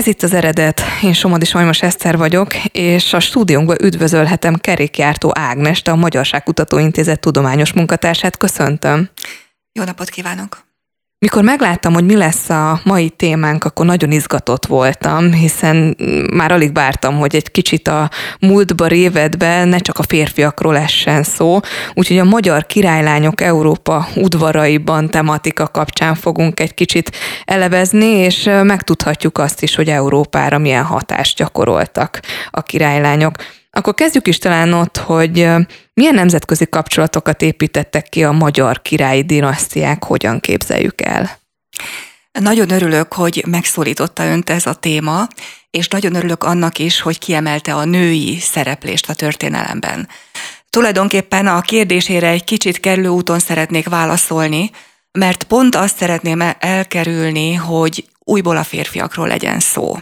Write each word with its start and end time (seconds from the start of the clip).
Ez 0.00 0.06
itt 0.06 0.22
az 0.22 0.34
eredet. 0.34 0.82
Én 1.02 1.12
Somodi 1.12 1.44
Sajmos 1.44 1.82
Eszter 1.82 2.16
vagyok, 2.16 2.54
és 2.72 3.12
a 3.12 3.20
stúdiónkban 3.20 3.82
üdvözölhetem 3.82 4.54
kerékjártó 4.54 5.32
Ágnest, 5.34 5.88
a 5.88 5.94
Magyarságkutató 5.94 6.78
Intézet 6.78 7.20
tudományos 7.20 7.72
munkatársát. 7.72 8.36
Köszöntöm. 8.36 9.10
Jó 9.72 9.84
napot 9.84 10.08
kívánok! 10.08 10.69
Mikor 11.24 11.42
megláttam, 11.42 11.92
hogy 11.92 12.04
mi 12.04 12.16
lesz 12.16 12.50
a 12.50 12.80
mai 12.84 13.10
témánk, 13.10 13.64
akkor 13.64 13.86
nagyon 13.86 14.10
izgatott 14.10 14.66
voltam, 14.66 15.32
hiszen 15.32 15.96
már 16.32 16.52
alig 16.52 16.74
vártam, 16.74 17.18
hogy 17.18 17.34
egy 17.34 17.50
kicsit 17.50 17.88
a 17.88 18.10
múltba 18.40 18.86
révedbe 18.86 19.64
ne 19.64 19.78
csak 19.78 19.98
a 19.98 20.02
férfiakról 20.02 20.76
essen 20.76 21.22
szó, 21.22 21.58
úgyhogy 21.94 22.18
a 22.18 22.24
magyar 22.24 22.66
királylányok 22.66 23.40
Európa 23.40 24.08
udvaraiban 24.14 25.08
tematika 25.10 25.68
kapcsán 25.68 26.14
fogunk 26.14 26.60
egy 26.60 26.74
kicsit 26.74 27.16
elevezni, 27.44 28.06
és 28.06 28.50
megtudhatjuk 28.62 29.38
azt 29.38 29.62
is, 29.62 29.74
hogy 29.74 29.88
Európára 29.88 30.58
milyen 30.58 30.84
hatást 30.84 31.36
gyakoroltak 31.36 32.20
a 32.50 32.62
királylányok. 32.62 33.34
Akkor 33.70 33.94
kezdjük 33.94 34.28
is 34.28 34.38
talán 34.38 34.72
ott, 34.72 34.96
hogy 34.96 35.48
milyen 36.00 36.14
nemzetközi 36.14 36.68
kapcsolatokat 36.68 37.42
építettek 37.42 38.08
ki 38.08 38.24
a 38.24 38.32
magyar 38.32 38.82
királyi 38.82 39.22
dinasztiák, 39.22 40.04
hogyan 40.04 40.40
képzeljük 40.40 41.00
el? 41.00 41.38
Nagyon 42.32 42.70
örülök, 42.70 43.12
hogy 43.12 43.44
megszólította 43.46 44.24
önt 44.24 44.50
ez 44.50 44.66
a 44.66 44.74
téma, 44.74 45.28
és 45.70 45.88
nagyon 45.88 46.14
örülök 46.14 46.44
annak 46.44 46.78
is, 46.78 47.00
hogy 47.00 47.18
kiemelte 47.18 47.74
a 47.74 47.84
női 47.84 48.38
szereplést 48.38 49.08
a 49.08 49.14
történelemben. 49.14 50.08
Tulajdonképpen 50.70 51.46
a 51.46 51.60
kérdésére 51.60 52.28
egy 52.28 52.44
kicsit 52.44 52.80
kerülő 52.80 53.08
úton 53.08 53.38
szeretnék 53.38 53.88
válaszolni, 53.88 54.70
mert 55.12 55.44
pont 55.44 55.74
azt 55.74 55.96
szeretném 55.96 56.42
elkerülni, 56.58 57.54
hogy 57.54 58.04
újból 58.18 58.56
a 58.56 58.64
férfiakról 58.64 59.26
legyen 59.26 59.60
szó. 59.60 59.96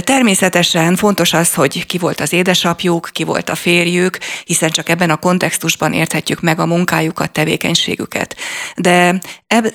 Természetesen 0.00 0.96
fontos 0.96 1.32
az, 1.32 1.54
hogy 1.54 1.86
ki 1.86 1.98
volt 1.98 2.20
az 2.20 2.32
édesapjuk, 2.32 3.08
ki 3.12 3.24
volt 3.24 3.48
a 3.48 3.54
férjük, 3.54 4.18
hiszen 4.44 4.70
csak 4.70 4.88
ebben 4.88 5.10
a 5.10 5.16
kontextusban 5.16 5.92
érthetjük 5.92 6.40
meg 6.40 6.58
a 6.58 6.66
munkájukat, 6.66 7.32
tevékenységüket. 7.32 8.36
De 8.76 9.20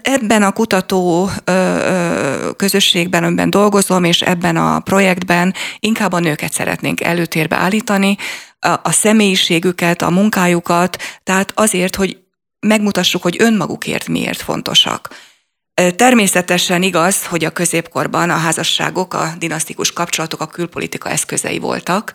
ebben 0.02 0.44
a 0.44 0.52
kutató 0.52 1.30
közösségben, 2.56 3.24
amiben 3.24 3.50
dolgozom, 3.50 4.04
és 4.04 4.22
ebben 4.22 4.56
a 4.56 4.80
projektben 4.80 5.54
inkább 5.80 6.12
a 6.12 6.20
nőket 6.20 6.54
szeretnénk 6.54 7.02
előtérbe 7.02 7.56
állítani, 7.56 8.18
a 8.82 8.92
személyiségüket, 8.92 10.02
a 10.02 10.10
munkájukat, 10.10 10.98
tehát 11.24 11.52
azért, 11.56 11.96
hogy 11.96 12.18
megmutassuk, 12.60 13.22
hogy 13.22 13.36
önmagukért 13.40 14.08
miért 14.08 14.42
fontosak. 14.42 15.10
Természetesen 15.96 16.84
igaz, 16.84 17.26
hogy 17.26 17.46
a 17.46 17.50
középkorban 17.50 18.30
a 18.30 18.38
házasságok, 18.38 19.14
a 19.14 19.34
dinasztikus 19.38 19.94
kapcsolatok 19.94 20.42
a 20.42 20.48
külpolitika 20.48 21.10
eszközei 21.10 21.60
voltak, 21.60 22.14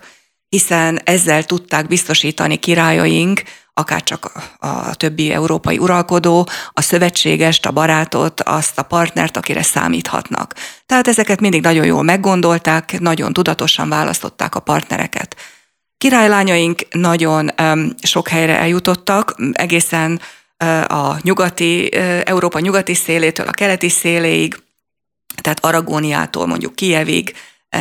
hiszen 0.49 0.99
ezzel 1.03 1.43
tudták 1.43 1.87
biztosítani 1.87 2.57
királyaink, 2.57 3.41
akár 3.73 4.03
csak 4.03 4.31
a 4.59 4.95
többi 4.95 5.31
európai 5.31 5.77
uralkodó, 5.77 6.47
a 6.71 6.81
szövetségest, 6.81 7.65
a 7.65 7.71
barátot, 7.71 8.41
azt 8.41 8.79
a 8.79 8.83
partnert, 8.83 9.37
akire 9.37 9.61
számíthatnak. 9.61 10.55
Tehát 10.85 11.07
ezeket 11.07 11.39
mindig 11.39 11.61
nagyon 11.61 11.85
jól 11.85 12.03
meggondolták, 12.03 12.99
nagyon 12.99 13.33
tudatosan 13.33 13.89
választották 13.89 14.55
a 14.55 14.59
partnereket. 14.59 15.35
Királylányaink 15.97 16.81
nagyon 16.91 17.51
um, 17.61 17.89
sok 18.01 18.27
helyre 18.27 18.59
eljutottak, 18.59 19.35
egészen 19.51 20.21
a 20.87 21.19
nyugati, 21.21 21.95
Európa 22.23 22.59
nyugati 22.59 22.93
szélétől 22.93 23.47
a 23.47 23.51
keleti 23.51 23.89
széléig, 23.89 24.61
tehát 25.41 25.65
Aragóniától 25.65 26.47
mondjuk 26.47 26.75
Kievig, 26.75 27.35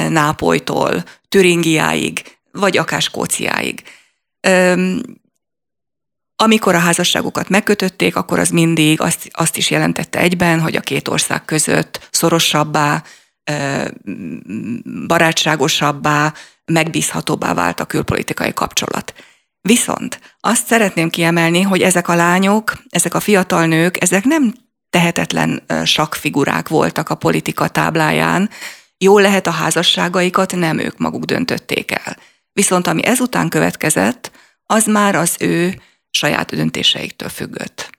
Nápolytól, 0.09 1.05
Türingiáig, 1.29 2.23
vagy 2.53 2.77
akár 2.77 3.03
Skóciáig. 3.03 3.83
Amikor 6.37 6.75
a 6.75 6.79
házasságokat 6.79 7.49
megkötötték, 7.49 8.17
akkor 8.17 8.39
az 8.39 8.49
mindig 8.49 9.01
azt, 9.01 9.29
azt 9.33 9.57
is 9.57 9.71
jelentette 9.71 10.19
egyben, 10.19 10.61
hogy 10.61 10.77
a 10.77 10.81
két 10.81 11.09
ország 11.09 11.45
között 11.45 12.09
szorosabbá, 12.11 13.03
barátságosabbá, 15.07 16.35
megbízhatóbbá 16.65 17.55
vált 17.55 17.81
a 17.81 17.85
külpolitikai 17.85 18.53
kapcsolat. 18.53 19.15
Viszont 19.63 20.21
azt 20.41 20.67
szeretném 20.67 21.11
kiemelni, 21.11 21.61
hogy 21.61 21.81
ezek 21.81 22.09
a 22.09 22.15
lányok, 22.15 22.73
ezek 22.89 23.15
a 23.15 23.21
fiatal 23.21 23.67
nők, 23.67 24.03
ezek 24.03 24.25
nem 24.25 24.55
tehetetlen 24.91 25.63
sakfigurák 25.85 26.69
voltak 26.69 27.09
a 27.09 27.15
politika 27.15 27.69
tábláján, 27.69 28.51
jól 28.99 29.23
lehet 29.23 29.47
a 29.47 29.51
házasságaikat 29.51 30.55
nem 30.57 30.79
ők 30.79 30.99
maguk 30.99 31.25
döntötték 31.25 31.91
el. 31.91 32.17
Viszont 32.53 32.87
ami 32.87 33.05
ezután 33.05 33.49
következett, 33.49 34.31
az 34.67 34.87
már 34.87 35.15
az 35.15 35.37
ő 35.39 35.81
saját 36.11 36.55
döntéseiktől 36.55 37.29
függött. 37.29 37.91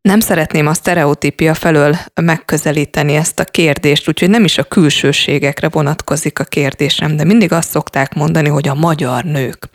Nem 0.00 0.20
szeretném 0.20 0.66
a 0.66 0.74
sztereotípia 0.74 1.54
felől 1.54 1.96
megközelíteni 2.14 3.14
ezt 3.14 3.38
a 3.38 3.44
kérdést, 3.44 4.08
úgyhogy 4.08 4.30
nem 4.30 4.44
is 4.44 4.58
a 4.58 4.64
külsőségekre 4.64 5.68
vonatkozik 5.68 6.38
a 6.38 6.44
kérdésem, 6.44 7.16
de 7.16 7.24
mindig 7.24 7.52
azt 7.52 7.70
szokták 7.70 8.14
mondani, 8.14 8.48
hogy 8.48 8.68
a 8.68 8.74
magyar 8.74 9.24
nők 9.24 9.68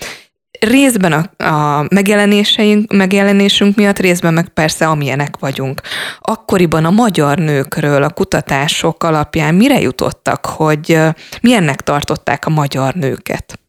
részben 0.59 1.11
a, 1.11 1.43
a 1.43 1.85
megjelenéseink, 1.89 2.93
megjelenésünk 2.93 3.75
miatt, 3.75 3.99
részben 3.99 4.33
meg 4.33 4.49
persze 4.49 4.87
amilyenek 4.87 5.37
vagyunk. 5.39 5.81
Akkoriban 6.19 6.85
a 6.85 6.91
magyar 6.91 7.37
nőkről 7.37 8.03
a 8.03 8.09
kutatások 8.09 9.03
alapján 9.03 9.55
mire 9.55 9.79
jutottak, 9.79 10.45
hogy 10.45 10.99
milyennek 11.41 11.81
tartották 11.81 12.45
a 12.45 12.49
magyar 12.49 12.93
nőket? 12.93 13.59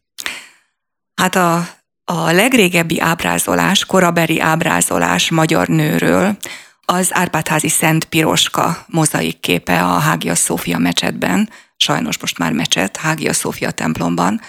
Hát 1.15 1.35
a, 1.35 1.67
a 2.05 2.31
legrégebbi 2.31 2.99
ábrázolás, 2.99 3.85
korabeli 3.85 4.39
ábrázolás 4.39 5.29
magyar 5.29 5.67
nőről, 5.67 6.37
az 6.85 7.09
Árpádházi 7.13 7.69
Szent 7.69 8.05
Piroska 8.05 8.85
mozaik 8.87 9.39
képe 9.39 9.83
a 9.83 9.97
Hágia 9.97 10.35
Szófia 10.35 10.77
mecsetben, 10.77 11.49
sajnos 11.77 12.19
most 12.19 12.37
már 12.37 12.51
mecset, 12.51 12.97
Hágia 12.97 13.33
Szófia 13.33 13.71
templomban, 13.71 14.41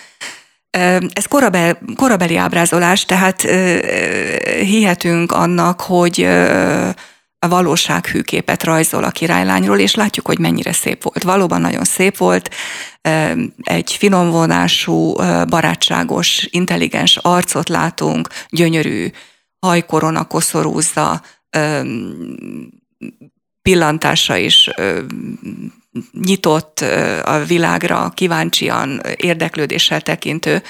ez 1.12 1.25
korabel, 1.28 1.78
korabeli 1.97 2.36
ábrázolás, 2.36 3.04
tehát 3.04 3.42
hihetünk 4.60 5.32
annak, 5.32 5.81
hogy 5.81 6.22
a 7.38 7.48
valóság 7.48 8.06
hűképet 8.06 8.64
rajzol 8.64 9.04
a 9.04 9.10
királylányról, 9.10 9.78
és 9.78 9.94
látjuk, 9.94 10.26
hogy 10.26 10.38
mennyire 10.38 10.72
szép 10.72 11.03
volt. 11.03 11.22
Valóban 11.22 11.60
nagyon 11.60 11.84
szép 11.84 12.16
volt, 12.16 12.54
egy 13.62 13.92
finomvonású, 13.92 15.12
barátságos, 15.48 16.48
intelligens 16.50 17.16
arcot 17.16 17.69
látunk, 17.69 18.28
gyönyörű 18.48 19.10
hajkorona 19.59 20.25
koszorúzza, 20.25 21.22
pillantása 23.62 24.36
is 24.36 24.70
nyitott 26.12 26.80
a 27.24 27.44
világra, 27.46 28.12
kíváncsian, 28.14 29.00
érdeklődéssel 29.16 30.00
tekintő. 30.00 30.62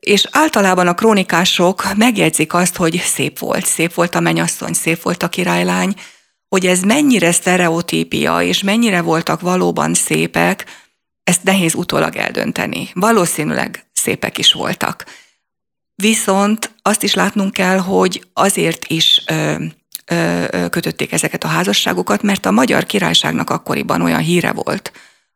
És 0.00 0.28
általában 0.30 0.86
a 0.86 0.94
krónikások 0.94 1.94
megjegyzik 1.96 2.54
azt, 2.54 2.76
hogy 2.76 2.96
szép 2.96 3.38
volt, 3.38 3.66
szép 3.66 3.94
volt 3.94 4.14
a 4.14 4.20
menyasszony, 4.20 4.72
szép 4.72 5.02
volt 5.02 5.22
a 5.22 5.28
királylány, 5.28 5.94
hogy 6.48 6.66
ez 6.66 6.80
mennyire 6.80 7.32
sztereotípia, 7.32 8.40
és 8.42 8.62
mennyire 8.62 9.00
voltak 9.00 9.40
valóban 9.40 9.94
szépek, 9.94 10.64
ezt 11.24 11.42
nehéz 11.42 11.74
utólag 11.74 12.16
eldönteni. 12.16 12.90
Valószínűleg 12.94 13.90
szépek 13.92 14.38
is 14.38 14.52
voltak. 14.52 15.04
Viszont 15.94 16.74
azt 16.82 17.02
is 17.02 17.14
látnunk 17.14 17.52
kell, 17.52 17.78
hogy 17.78 18.24
azért 18.32 18.84
is 18.86 19.24
kötötték 20.70 21.12
ezeket 21.12 21.44
a 21.44 21.48
házasságokat, 21.48 22.22
mert 22.22 22.46
a 22.46 22.50
magyar 22.50 22.84
királyságnak 22.84 23.50
akkoriban 23.50 24.02
olyan 24.02 24.20
híre 24.20 24.52
volt, 24.52 24.92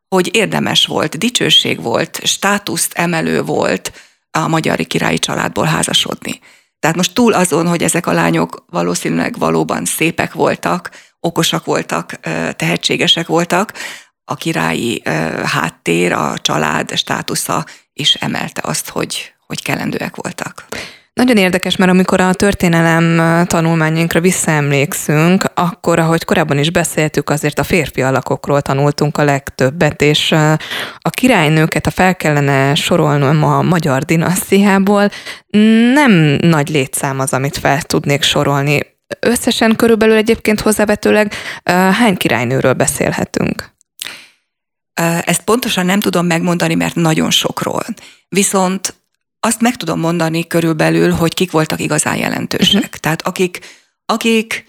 hogy 0.07 0.35
érdemes 0.35 0.85
volt, 0.85 1.17
dicsőség 1.17 1.81
volt, 1.81 2.19
státuszt 2.23 2.93
emelő 2.93 3.41
volt 3.41 3.91
a 4.31 4.47
magyar 4.47 4.77
királyi 4.87 5.19
családból 5.19 5.65
házasodni. 5.65 6.39
Tehát 6.79 6.95
most 6.95 7.13
túl 7.13 7.33
azon, 7.33 7.67
hogy 7.67 7.83
ezek 7.83 8.07
a 8.07 8.11
lányok 8.11 8.65
valószínűleg 8.69 9.37
valóban 9.37 9.85
szépek 9.85 10.33
voltak, 10.33 10.89
okosak 11.19 11.65
voltak, 11.65 12.19
tehetségesek 12.55 13.27
voltak, 13.27 13.73
a 14.23 14.35
királyi 14.35 15.01
háttér, 15.43 16.11
a 16.11 16.37
család 16.37 16.97
státusza 16.97 17.65
is 17.93 18.13
emelte 18.13 18.61
azt, 18.63 18.89
hogy, 18.89 19.33
hogy 19.47 19.61
kellendőek 19.61 20.15
voltak. 20.15 20.65
Nagyon 21.15 21.37
érdekes, 21.37 21.75
mert 21.75 21.91
amikor 21.91 22.21
a 22.21 22.33
történelem 22.33 23.45
tanulmányainkra 23.47 24.19
visszaemlékszünk, 24.19 25.43
akkor, 25.53 25.99
ahogy 25.99 26.23
korábban 26.23 26.57
is 26.57 26.71
beszéltük, 26.71 27.29
azért 27.29 27.59
a 27.59 27.63
férfi 27.63 28.01
alakokról 28.01 28.61
tanultunk 28.61 29.17
a 29.17 29.23
legtöbbet, 29.23 30.01
és 30.01 30.31
a 30.99 31.09
királynőket, 31.09 31.85
ha 31.85 31.91
fel 31.91 32.15
kellene 32.15 32.75
sorolnom 32.75 33.43
a 33.43 33.61
magyar 33.61 34.03
dinasztiából, 34.03 35.09
nem 35.93 36.11
nagy 36.41 36.69
létszám 36.69 37.19
az, 37.19 37.33
amit 37.33 37.57
fel 37.57 37.81
tudnék 37.81 38.21
sorolni. 38.21 38.79
Összesen 39.19 39.75
körülbelül 39.75 40.15
egyébként 40.15 40.59
hozzávetőleg 40.59 41.33
hány 41.91 42.15
királynőről 42.17 42.73
beszélhetünk? 42.73 43.73
Ezt 45.21 45.43
pontosan 45.43 45.85
nem 45.85 45.99
tudom 45.99 46.25
megmondani, 46.25 46.75
mert 46.75 46.95
nagyon 46.95 47.31
sokról. 47.31 47.83
Viszont 48.29 48.93
azt 49.45 49.61
meg 49.61 49.75
tudom 49.75 49.99
mondani 49.99 50.47
körülbelül, 50.47 51.11
hogy 51.11 51.33
kik 51.33 51.51
voltak 51.51 51.79
igazán 51.79 52.15
jelentősek. 52.15 52.83
Uh-huh. 52.83 52.95
Tehát 52.95 53.21
akik, 53.21 53.59
akik 54.05 54.67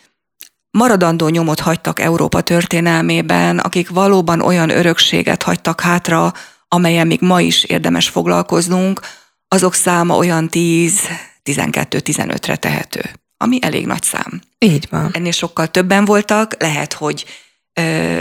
maradandó 0.71 1.29
nyomot 1.29 1.61
hagytak 1.61 2.01
Európa 2.01 2.41
történelmében, 2.41 3.59
akik 3.59 3.89
valóban 3.89 4.41
olyan 4.41 4.71
örökséget 4.71 5.43
hagytak 5.43 5.81
hátra, 5.81 6.33
amelyen 6.69 7.07
még 7.07 7.21
ma 7.21 7.41
is 7.41 7.65
érdemes 7.65 8.09
foglalkoznunk, 8.09 9.01
azok 9.49 9.75
száma 9.75 10.17
olyan 10.17 10.49
10-12-15-re 10.53 12.57
tehető, 12.57 13.03
ami 13.37 13.59
elég 13.63 13.87
nagy 13.87 14.03
szám. 14.03 14.41
Így 14.59 14.87
van. 14.91 15.11
Ennél 15.13 15.33
sokkal 15.33 15.67
többen 15.67 16.05
voltak, 16.05 16.55
lehet, 16.59 16.93
hogy 16.93 17.25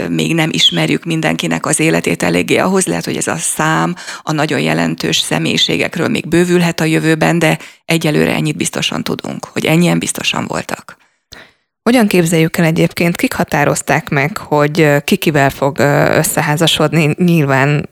még 0.08 0.34
nem 0.34 0.48
ismerjük 0.52 1.04
mindenkinek 1.04 1.66
az 1.66 1.80
életét 1.80 2.22
eléggé 2.22 2.56
ahhoz, 2.56 2.86
lehet, 2.86 3.04
hogy 3.04 3.16
ez 3.16 3.26
a 3.26 3.36
szám 3.36 3.94
a 4.22 4.32
nagyon 4.32 4.60
jelentős 4.60 5.18
személyiségekről 5.18 6.08
még 6.08 6.28
bővülhet 6.28 6.80
a 6.80 6.84
jövőben, 6.84 7.38
de 7.38 7.58
egyelőre 7.84 8.34
ennyit 8.34 8.56
biztosan 8.56 9.02
tudunk, 9.02 9.44
hogy 9.44 9.64
ennyien 9.64 9.98
biztosan 9.98 10.44
voltak. 10.46 10.96
Hogyan 11.82 12.06
képzeljük 12.06 12.56
el 12.56 12.64
egyébként, 12.64 13.16
kik 13.16 13.32
határozták 13.32 14.08
meg, 14.08 14.36
hogy 14.36 15.04
kikivel 15.04 15.50
fog 15.50 15.78
összeházasodni? 16.10 17.14
Nyilván 17.18 17.88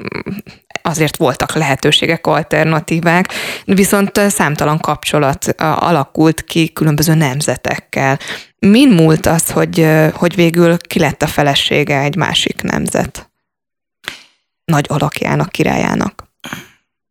azért 0.87 1.17
voltak 1.17 1.55
lehetőségek, 1.55 2.27
alternatívák, 2.27 3.33
viszont 3.65 4.21
számtalan 4.29 4.79
kapcsolat 4.79 5.55
alakult 5.59 6.45
ki 6.45 6.73
különböző 6.73 7.15
nemzetekkel. 7.15 8.19
Min 8.59 8.89
múlt 8.89 9.27
az, 9.27 9.51
hogy, 9.51 9.89
hogy 10.13 10.35
végül 10.35 10.77
ki 10.77 10.99
lett 10.99 11.23
a 11.23 11.27
felesége 11.27 12.01
egy 12.01 12.17
másik 12.17 12.63
nemzet? 12.63 13.31
Nagy 14.65 14.87
alakjának, 14.89 15.49
királyának. 15.49 16.25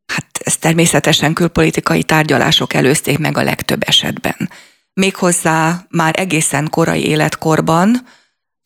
Hát 0.06 0.28
ez 0.44 0.58
természetesen 0.58 1.34
külpolitikai 1.34 2.04
tárgyalások 2.04 2.74
előzték 2.74 3.18
meg 3.18 3.38
a 3.38 3.44
legtöbb 3.44 3.84
esetben. 3.86 4.50
Méghozzá 4.94 5.86
már 5.90 6.14
egészen 6.20 6.70
korai 6.70 7.08
életkorban, 7.08 8.08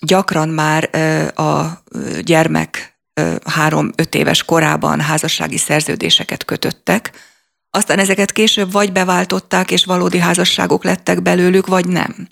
gyakran 0.05 0.49
már 0.49 0.89
a 1.35 1.83
gyermek 2.21 2.96
három-öt 3.45 4.15
éves 4.15 4.43
korában 4.43 5.01
házassági 5.01 5.57
szerződéseket 5.57 6.45
kötöttek, 6.45 7.11
aztán 7.69 7.99
ezeket 7.99 8.31
később 8.31 8.71
vagy 8.71 8.91
beváltották, 8.91 9.71
és 9.71 9.85
valódi 9.85 10.17
házasságok 10.17 10.83
lettek 10.83 11.21
belőlük, 11.21 11.67
vagy 11.67 11.87
nem. 11.87 12.27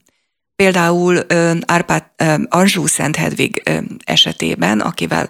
Például 0.55 1.25
Árpád, 1.65 2.03
Anzsú 2.49 2.85
Szent 2.85 3.15
Hedvig 3.15 3.63
esetében, 4.03 4.79
akivel 4.79 5.29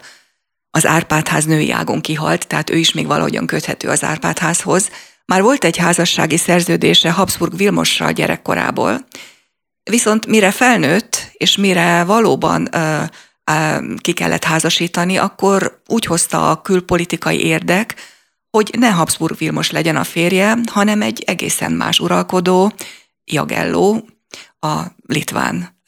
az 0.69 0.85
Árpádház 0.85 1.45
női 1.45 1.71
ágon 1.71 2.01
kihalt, 2.01 2.47
tehát 2.47 2.69
ő 2.69 2.77
is 2.77 2.93
még 2.93 3.05
valahogyan 3.05 3.45
köthető 3.45 3.89
az 3.89 4.03
Árpádházhoz. 4.03 4.89
Már 5.25 5.41
volt 5.41 5.63
egy 5.63 5.77
házassági 5.77 6.37
szerződése 6.37 7.11
Habsburg 7.11 7.57
Vilmossal 7.57 8.11
gyerekkorából, 8.11 9.05
viszont 9.83 10.25
mire 10.25 10.51
felnőtt, 10.51 11.31
és 11.33 11.57
mire 11.57 12.03
valóban 12.03 12.69
ki 13.97 14.13
kellett 14.13 14.43
házasítani, 14.43 15.17
akkor 15.17 15.81
úgy 15.87 16.05
hozta 16.05 16.49
a 16.49 16.61
külpolitikai 16.61 17.45
érdek, 17.45 17.95
hogy 18.49 18.75
ne 18.77 18.89
Habsburg 18.89 19.37
Vilmos 19.37 19.71
legyen 19.71 19.95
a 19.95 20.03
férje, 20.03 20.57
hanem 20.71 21.01
egy 21.01 21.23
egészen 21.25 21.71
más 21.71 21.99
uralkodó, 21.99 22.71
Jagelló, 23.23 24.09
a 24.59 24.81
litván 25.05 25.81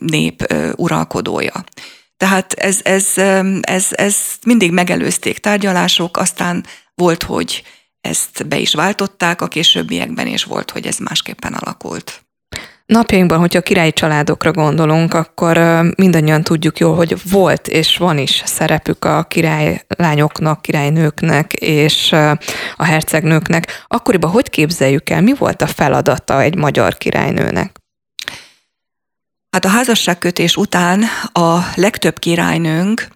nép 0.00 0.54
uralkodója. 0.76 1.64
Tehát 2.16 2.52
ez, 2.52 2.80
ez, 2.82 3.12
ez, 3.60 3.86
ez 3.90 4.16
mindig 4.44 4.72
megelőzték 4.72 5.38
tárgyalások, 5.38 6.16
aztán 6.16 6.64
volt, 6.94 7.22
hogy 7.22 7.62
ezt 8.00 8.46
be 8.46 8.58
is 8.58 8.74
váltották 8.74 9.40
a 9.40 9.48
későbbiekben, 9.48 10.26
és 10.26 10.44
volt, 10.44 10.70
hogy 10.70 10.86
ez 10.86 10.98
másképpen 10.98 11.52
alakult. 11.52 12.25
Napjainkban, 12.86 13.38
hogyha 13.38 13.58
a 13.58 13.62
királyi 13.62 13.92
családokra 13.92 14.52
gondolunk, 14.52 15.14
akkor 15.14 15.58
mindannyian 15.96 16.42
tudjuk 16.42 16.78
jól, 16.78 16.96
hogy 16.96 17.30
volt 17.30 17.68
és 17.68 17.96
van 17.96 18.18
is 18.18 18.42
szerepük 18.44 19.04
a 19.04 19.24
királylányoknak, 19.24 20.62
királynőknek 20.62 21.52
és 21.52 22.12
a 22.76 22.84
hercegnőknek. 22.84 23.84
Akkoriban 23.86 24.30
hogy 24.30 24.50
képzeljük 24.50 25.10
el, 25.10 25.20
mi 25.20 25.34
volt 25.34 25.62
a 25.62 25.66
feladata 25.66 26.40
egy 26.40 26.56
magyar 26.56 26.96
királynőnek? 26.96 27.80
Hát 29.50 29.64
a 29.64 29.68
házasságkötés 29.68 30.56
után 30.56 31.04
a 31.32 31.58
legtöbb 31.74 32.18
királynőnk 32.18 33.08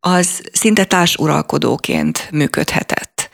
az 0.00 0.42
szinte 0.52 0.84
társuralkodóként 0.84 2.28
működhetett. 2.32 3.30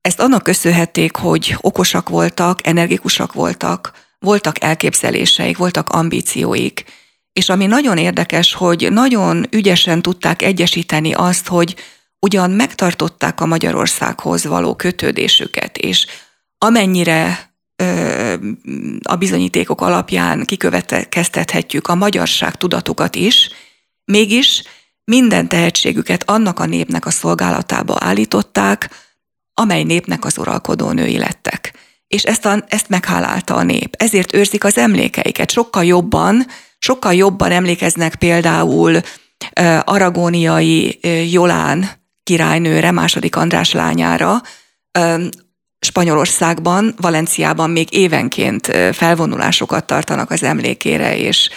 Ezt 0.00 0.20
annak 0.20 0.42
köszönhették, 0.42 1.16
hogy 1.16 1.56
okosak 1.60 2.08
voltak, 2.08 2.66
energikusak 2.66 3.32
voltak, 3.32 3.92
voltak 4.26 4.62
elképzeléseik, 4.62 5.56
voltak 5.56 5.88
ambícióik, 5.88 6.84
és 7.32 7.48
ami 7.48 7.66
nagyon 7.66 7.98
érdekes, 7.98 8.54
hogy 8.54 8.92
nagyon 8.92 9.46
ügyesen 9.50 10.02
tudták 10.02 10.42
egyesíteni 10.42 11.12
azt, 11.12 11.46
hogy 11.46 11.74
ugyan 12.18 12.50
megtartották 12.50 13.40
a 13.40 13.46
Magyarországhoz 13.46 14.44
való 14.44 14.74
kötődésüket, 14.74 15.76
és 15.78 16.06
amennyire 16.58 17.50
ö, 17.76 18.34
a 19.02 19.16
bizonyítékok 19.16 19.80
alapján 19.80 20.44
kikövetkeztethetjük 20.44 21.86
a 21.88 21.94
magyarság 21.94 22.56
tudatukat 22.56 23.16
is, 23.16 23.50
mégis 24.04 24.62
minden 25.04 25.48
tehetségüket 25.48 26.30
annak 26.30 26.58
a 26.58 26.66
népnek 26.66 27.06
a 27.06 27.10
szolgálatába 27.10 27.96
állították, 28.00 28.90
amely 29.54 29.82
népnek 29.82 30.24
az 30.24 30.38
uralkodó 30.38 30.90
női 30.90 31.18
lettek 31.18 31.75
és 32.08 32.22
ezt, 32.22 32.46
a, 32.46 32.64
ezt 32.68 32.88
meghálálta 32.88 33.54
a 33.54 33.62
nép. 33.62 33.94
Ezért 33.98 34.34
őrzik 34.34 34.64
az 34.64 34.78
emlékeiket. 34.78 35.50
Sokkal 35.50 35.84
jobban, 35.84 36.46
sokkal 36.78 37.14
jobban 37.14 37.50
emlékeznek 37.50 38.14
például 38.14 39.00
aragóniai 39.84 40.98
Jolán 41.30 41.90
királynőre, 42.22 42.90
második 42.90 43.36
András 43.36 43.72
lányára, 43.72 44.42
Spanyolországban, 45.86 46.94
Valenciában 47.00 47.70
még 47.70 47.94
évenként 47.94 48.66
felvonulásokat 48.92 49.84
tartanak 49.84 50.30
az 50.30 50.42
emlékére, 50.42 51.16
és, 51.16 51.50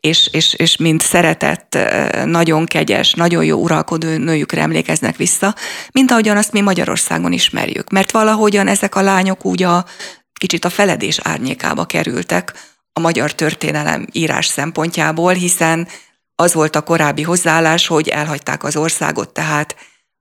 és, 0.00 0.28
és, 0.32 0.54
és 0.54 0.76
mint 0.76 1.02
szeretett, 1.02 1.78
nagyon 2.24 2.66
kegyes, 2.66 3.14
nagyon 3.14 3.44
jó 3.44 3.58
uralkodó 3.58 4.08
nőjükre 4.08 4.60
emlékeznek 4.60 5.16
vissza, 5.16 5.54
mint 5.92 6.10
ahogyan 6.10 6.36
azt 6.36 6.52
mi 6.52 6.60
Magyarországon 6.60 7.32
ismerjük. 7.32 7.90
Mert 7.90 8.10
valahogyan 8.10 8.68
ezek 8.68 8.94
a 8.94 9.02
lányok 9.02 9.44
úgy 9.44 9.62
a 9.62 9.84
kicsit 10.32 10.64
a 10.64 10.70
feledés 10.70 11.18
árnyékába 11.22 11.84
kerültek 11.84 12.52
a 12.92 13.00
magyar 13.00 13.34
történelem 13.34 14.06
írás 14.12 14.46
szempontjából, 14.46 15.32
hiszen 15.32 15.88
az 16.34 16.54
volt 16.54 16.76
a 16.76 16.80
korábbi 16.80 17.22
hozzáállás, 17.22 17.86
hogy 17.86 18.08
elhagyták 18.08 18.64
az 18.64 18.76
országot, 18.76 19.32
tehát 19.32 19.76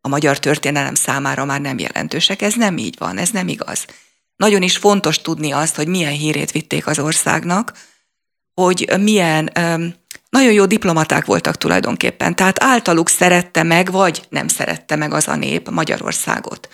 a 0.06 0.08
magyar 0.08 0.40
történelem 0.40 0.96
számára 0.96 1.46
már 1.46 1.62
nem 1.62 1.80
jelentősek. 1.80 2.42
Ez 2.42 2.54
nem 2.54 2.78
így 2.78 2.96
van, 2.98 3.18
ez 3.18 3.30
nem 3.30 3.48
igaz. 3.48 3.86
Nagyon 4.36 4.62
is 4.62 4.78
fontos 4.78 5.22
tudni 5.22 5.52
azt, 5.52 5.76
hogy 5.76 5.88
milyen 5.88 6.12
hírét 6.12 6.52
vitték 6.52 6.88
az 6.88 7.00
országnak, 7.00 7.74
hogy 8.54 8.92
milyen 9.00 9.52
nagyon 10.30 10.52
jó 10.52 10.66
diplomaták 10.66 11.26
voltak 11.26 11.58
tulajdonképpen. 11.58 12.36
Tehát 12.36 12.64
általuk 12.64 13.10
szerette 13.10 13.64
meg, 13.64 13.92
vagy 13.92 14.26
nem 14.30 14.48
szerette 14.48 14.96
meg 14.96 15.14
az 15.14 15.28
a 15.28 15.36
nép 15.36 15.70
Magyarországot. 15.70 16.70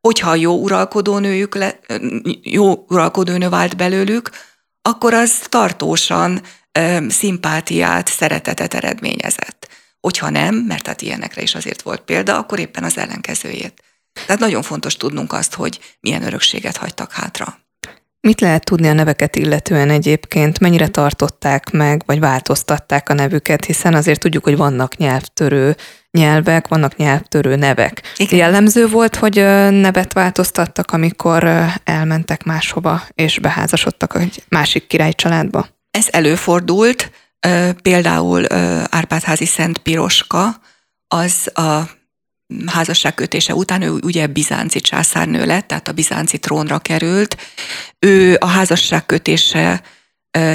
Hogyha 0.00 0.34
jó 0.34 0.54
uralkodónőjük 0.54 1.54
le, 1.54 1.80
jó 2.42 2.84
uralkodónő 2.88 3.48
vált 3.48 3.76
belőlük, 3.76 4.30
akkor 4.82 5.14
az 5.14 5.38
tartósan 5.48 6.42
szimpátiát, 7.08 8.08
szeretetet 8.08 8.74
eredményezett. 8.74 9.68
Hogyha 10.04 10.30
nem, 10.30 10.54
mert 10.54 10.86
hát 10.86 11.02
ilyenekre 11.02 11.42
is 11.42 11.54
azért 11.54 11.82
volt 11.82 12.00
példa, 12.00 12.38
akkor 12.38 12.58
éppen 12.58 12.84
az 12.84 12.98
ellenkezőjét. 12.98 13.82
Tehát 14.26 14.40
nagyon 14.40 14.62
fontos 14.62 14.96
tudnunk 14.96 15.32
azt, 15.32 15.54
hogy 15.54 15.80
milyen 16.00 16.22
örökséget 16.22 16.76
hagytak 16.76 17.12
hátra. 17.12 17.58
Mit 18.20 18.40
lehet 18.40 18.64
tudni 18.64 18.88
a 18.88 18.92
neveket 18.92 19.36
illetően 19.36 19.90
egyébként? 19.90 20.58
Mennyire 20.58 20.88
tartották 20.88 21.70
meg, 21.70 22.02
vagy 22.06 22.18
változtatták 22.18 23.08
a 23.08 23.14
nevüket? 23.14 23.64
Hiszen 23.64 23.94
azért 23.94 24.20
tudjuk, 24.20 24.44
hogy 24.44 24.56
vannak 24.56 24.96
nyelvtörő 24.96 25.76
nyelvek, 26.10 26.68
vannak 26.68 26.96
nyelvtörő 26.96 27.56
nevek. 27.56 28.02
Igen. 28.16 28.38
Jellemző 28.38 28.88
volt, 28.88 29.16
hogy 29.16 29.34
nevet 29.70 30.12
változtattak, 30.12 30.90
amikor 30.90 31.48
elmentek 31.84 32.42
máshova, 32.42 33.02
és 33.14 33.38
beházasodtak 33.38 34.14
egy 34.14 34.42
másik 34.48 34.86
királycsaládba? 34.86 35.68
Ez 35.90 36.06
előfordult, 36.10 37.10
Például 37.82 38.52
Árpádházi 38.90 39.46
Szent 39.46 39.78
Piroska, 39.78 40.60
az 41.08 41.50
a 41.54 41.90
házasságkötése 42.66 43.54
után 43.54 43.82
ő 43.82 43.90
ugye 43.90 44.26
bizánci 44.26 44.80
császárnő 44.80 45.46
lett, 45.46 45.66
tehát 45.66 45.88
a 45.88 45.92
bizánci 45.92 46.38
trónra 46.38 46.78
került. 46.78 47.36
Ő 47.98 48.36
a 48.40 48.46
házasságkötése 48.46 49.82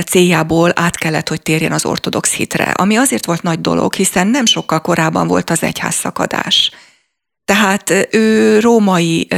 céljából 0.05 0.71
át 0.75 0.97
kellett, 0.97 1.29
hogy 1.29 1.41
térjen 1.41 1.71
az 1.71 1.85
ortodox 1.85 2.33
hitre, 2.33 2.63
ami 2.63 2.95
azért 2.95 3.25
volt 3.25 3.41
nagy 3.41 3.61
dolog, 3.61 3.93
hiszen 3.93 4.27
nem 4.27 4.45
sokkal 4.45 4.81
korábban 4.81 5.27
volt 5.27 5.49
az 5.49 5.63
egyház 5.63 5.95
szakadás. 5.95 6.71
Tehát 7.45 8.07
ő 8.11 8.59
római 8.59 9.27
ö, 9.29 9.35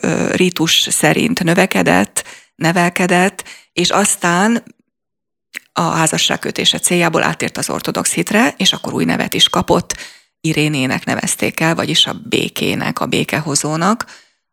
ö, 0.00 0.30
rítus 0.30 0.86
szerint 0.90 1.44
növekedett, 1.44 2.24
nevelkedett, 2.54 3.44
és 3.72 3.90
aztán 3.90 4.62
a 5.78 5.90
házasságkötése 5.90 6.78
céljából 6.78 7.22
átért 7.22 7.56
az 7.56 7.70
ortodox 7.70 8.12
hitre, 8.12 8.54
és 8.56 8.72
akkor 8.72 8.92
új 8.92 9.04
nevet 9.04 9.34
is 9.34 9.48
kapott, 9.48 9.96
Irénének 10.40 11.04
nevezték 11.04 11.60
el, 11.60 11.74
vagyis 11.74 12.06
a 12.06 12.20
békének, 12.28 13.00
a 13.00 13.06
békehozónak. 13.06 14.06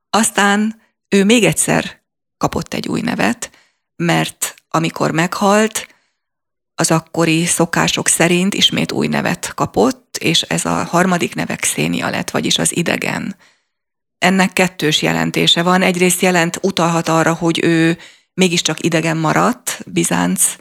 Aztán 0.09 0.81
ő 1.09 1.23
még 1.23 1.43
egyszer 1.43 2.01
kapott 2.37 2.73
egy 2.73 2.87
új 2.87 3.01
nevet, 3.01 3.49
mert 3.95 4.53
amikor 4.69 5.11
meghalt, 5.11 5.87
az 6.75 6.91
akkori 6.91 7.45
szokások 7.45 8.07
szerint 8.07 8.53
ismét 8.53 8.91
új 8.91 9.07
nevet 9.07 9.53
kapott, 9.53 10.17
és 10.17 10.41
ez 10.41 10.65
a 10.65 10.83
harmadik 10.83 11.35
neve 11.35 11.55
Xénia 11.55 12.09
lett, 12.09 12.29
vagyis 12.29 12.57
az 12.57 12.75
idegen. 12.75 13.35
Ennek 14.17 14.53
kettős 14.53 15.01
jelentése 15.01 15.61
van. 15.61 15.81
Egyrészt 15.81 16.21
jelent, 16.21 16.59
utalhat 16.61 17.07
arra, 17.07 17.33
hogy 17.33 17.63
ő 17.63 17.97
mégiscsak 18.33 18.83
idegen 18.83 19.17
maradt 19.17 19.79
Bizánc 19.85 20.55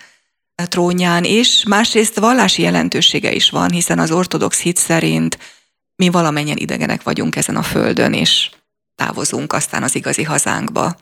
trónján 0.54 1.25
is, 1.25 1.64
másrészt 1.64 2.18
vallási 2.18 2.62
jelentősége 2.62 3.32
is 3.32 3.50
van, 3.50 3.70
hiszen 3.70 3.99
az 3.99 4.11
ortodox 4.11 4.61
hit 4.61 4.76
szerint 4.76 5.38
mi 5.96 6.08
valamennyien 6.08 6.56
idegenek 6.56 7.02
vagyunk 7.02 7.37
ezen 7.37 7.56
a 7.56 7.62
földön, 7.62 8.12
és 8.12 8.50
távozunk 8.94 9.52
aztán 9.52 9.82
az 9.82 9.94
igazi 9.94 10.23
hazánkba. 10.23 10.96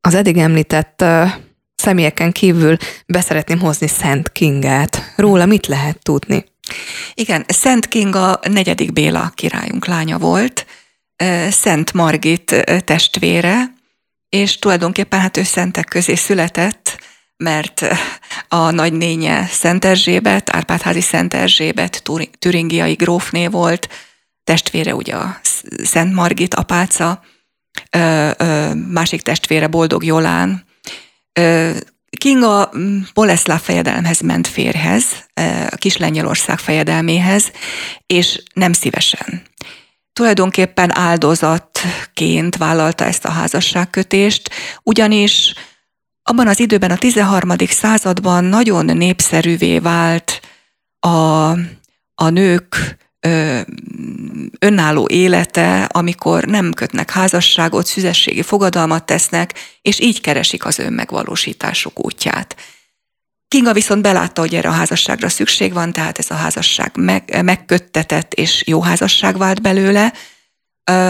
Az 0.00 0.14
eddig 0.14 0.36
említett 0.36 1.02
uh, 1.02 1.30
személyeken 1.74 2.32
kívül 2.32 2.76
beszeretném 3.06 3.58
hozni 3.58 3.86
Szent 3.86 4.32
Kingát. 4.32 5.12
Róla 5.16 5.46
mit 5.46 5.66
lehet 5.66 6.02
tudni? 6.02 6.44
Igen, 7.14 7.44
Szent 7.48 7.88
Kinga 7.88 8.40
negyedik 8.48 8.92
Béla 8.92 9.32
királyunk 9.34 9.86
lánya 9.86 10.18
volt, 10.18 10.66
Szent 11.50 11.92
Margit 11.92 12.64
testvére, 12.84 13.72
és 14.28 14.58
tulajdonképpen 14.58 15.20
hát 15.20 15.36
ő 15.36 15.42
szentek 15.42 15.84
közé 15.84 16.14
született, 16.14 16.98
mert 17.44 17.84
a 18.48 18.70
nagynénye 18.70 19.46
Szent 19.46 19.84
Erzsébet, 19.84 20.50
Árpádházi 20.50 21.00
Szent 21.00 21.34
Erzsébet, 21.34 22.02
türingiai 22.38 22.92
grófné 22.92 23.46
volt, 23.46 23.88
testvére 24.44 24.94
ugye 24.94 25.14
a 25.14 25.40
Szent 25.84 26.14
Margit 26.14 26.54
apáca, 26.54 27.22
másik 28.88 29.22
testvére 29.22 29.66
Boldog 29.66 30.04
Jolán. 30.04 30.64
Kinga 32.18 32.70
Boleszláv 33.14 33.60
fejedelemhez 33.60 34.20
ment 34.20 34.46
férhez, 34.46 35.04
a 35.70 35.76
kis 35.76 35.96
Lengyelország 35.96 36.58
fejedelméhez, 36.58 37.50
és 38.06 38.42
nem 38.54 38.72
szívesen. 38.72 39.42
Tulajdonképpen 40.12 40.98
áldozatként 40.98 42.56
vállalta 42.56 43.04
ezt 43.04 43.24
a 43.24 43.30
házasságkötést, 43.30 44.50
ugyanis 44.82 45.54
abban 46.28 46.48
az 46.48 46.60
időben, 46.60 46.90
a 46.90 46.96
13. 46.96 47.50
században 47.68 48.44
nagyon 48.44 48.84
népszerűvé 48.84 49.78
vált 49.78 50.40
a, 51.00 51.50
a 52.14 52.28
nők 52.30 52.96
ö, 53.20 53.60
önálló 54.58 55.06
élete, 55.10 55.84
amikor 55.84 56.44
nem 56.44 56.72
kötnek 56.72 57.10
házasságot, 57.10 57.86
szüzességi 57.86 58.42
fogadalmat 58.42 59.04
tesznek, 59.06 59.54
és 59.82 60.00
így 60.00 60.20
keresik 60.20 60.64
az 60.64 60.78
önmegvalósításuk 60.78 62.04
útját. 62.04 62.56
Kinga 63.48 63.72
viszont 63.72 64.02
belátta, 64.02 64.40
hogy 64.40 64.54
erre 64.54 64.68
a 64.68 64.72
házasságra 64.72 65.28
szükség 65.28 65.72
van, 65.72 65.92
tehát 65.92 66.18
ez 66.18 66.30
a 66.30 66.34
házasság 66.34 66.90
meg, 66.94 67.42
megköttetett 67.44 68.34
és 68.34 68.62
jó 68.66 68.82
házasság 68.82 69.36
vált 69.38 69.62
belőle, 69.62 70.12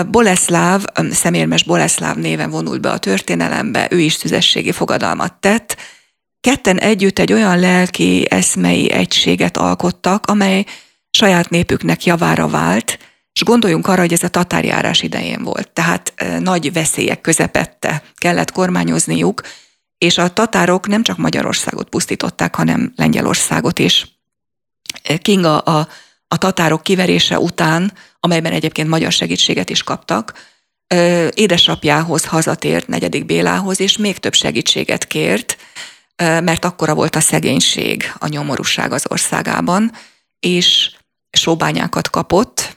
Boleszláv, 0.08 0.84
szemérmes 1.10 1.64
Boleszláv 1.64 2.16
néven 2.16 2.50
vonult 2.50 2.80
be 2.80 2.90
a 2.90 2.98
történelembe, 2.98 3.88
ő 3.90 3.98
is 3.98 4.12
szüzességi 4.12 4.72
fogadalmat 4.72 5.34
tett. 5.34 5.76
Ketten 6.40 6.78
együtt 6.78 7.18
egy 7.18 7.32
olyan 7.32 7.58
lelki, 7.58 8.26
eszmei 8.30 8.90
egységet 8.90 9.56
alkottak, 9.56 10.26
amely 10.26 10.64
saját 11.10 11.50
népüknek 11.50 12.04
javára 12.04 12.48
vált, 12.48 12.98
és 13.32 13.44
gondoljunk 13.44 13.86
arra, 13.86 14.00
hogy 14.00 14.12
ez 14.12 14.22
a 14.22 14.28
tatárjárás 14.28 15.02
idején 15.02 15.42
volt, 15.42 15.70
tehát 15.70 16.12
nagy 16.38 16.72
veszélyek 16.72 17.20
közepette 17.20 18.02
kellett 18.14 18.52
kormányozniuk, 18.52 19.42
és 19.98 20.18
a 20.18 20.28
tatárok 20.28 20.86
nem 20.86 21.02
csak 21.02 21.16
Magyarországot 21.16 21.88
pusztították, 21.88 22.54
hanem 22.54 22.92
Lengyelországot 22.96 23.78
is. 23.78 24.20
Kinga 25.22 25.58
a 25.58 25.88
a 26.28 26.36
tatárok 26.36 26.82
kiverése 26.82 27.38
után, 27.38 27.92
amelyben 28.20 28.52
egyébként 28.52 28.88
magyar 28.88 29.12
segítséget 29.12 29.70
is 29.70 29.82
kaptak, 29.82 30.32
édesapjához 31.34 32.24
hazatért, 32.24 32.86
negyedik 32.86 33.26
Bélához, 33.26 33.80
és 33.80 33.96
még 33.96 34.18
több 34.18 34.34
segítséget 34.34 35.06
kért, 35.06 35.56
mert 36.16 36.64
akkora 36.64 36.94
volt 36.94 37.16
a 37.16 37.20
szegénység, 37.20 38.12
a 38.18 38.28
nyomorúság 38.28 38.92
az 38.92 39.04
országában, 39.08 39.92
és 40.40 40.90
sóbányákat 41.30 42.10
kapott 42.10 42.76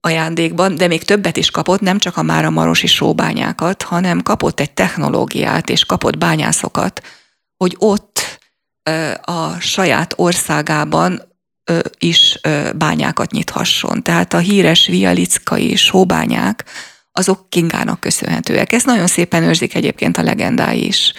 ajándékban, 0.00 0.74
de 0.74 0.86
még 0.86 1.02
többet 1.04 1.36
is 1.36 1.50
kapott, 1.50 1.80
nem 1.80 1.98
csak 1.98 2.16
a 2.16 2.22
Mára 2.22 2.50
Marosi 2.50 2.86
sóbányákat, 2.86 3.82
hanem 3.82 4.22
kapott 4.22 4.60
egy 4.60 4.72
technológiát, 4.72 5.70
és 5.70 5.84
kapott 5.84 6.18
bányászokat, 6.18 7.02
hogy 7.56 7.76
ott 7.78 8.38
a 9.20 9.60
saját 9.60 10.14
országában 10.16 11.33
is 11.98 12.40
bányákat 12.76 13.30
nyithasson. 13.30 14.02
Tehát 14.02 14.32
a 14.34 14.38
híres 14.38 14.86
vialickai 14.86 15.76
sóbányák, 15.76 16.64
azok 17.12 17.50
Kingának 17.50 18.00
köszönhetőek. 18.00 18.72
Ezt 18.72 18.86
nagyon 18.86 19.06
szépen 19.06 19.42
őrzik 19.42 19.74
egyébként 19.74 20.16
a 20.16 20.22
legendái 20.22 20.86
is. 20.86 21.12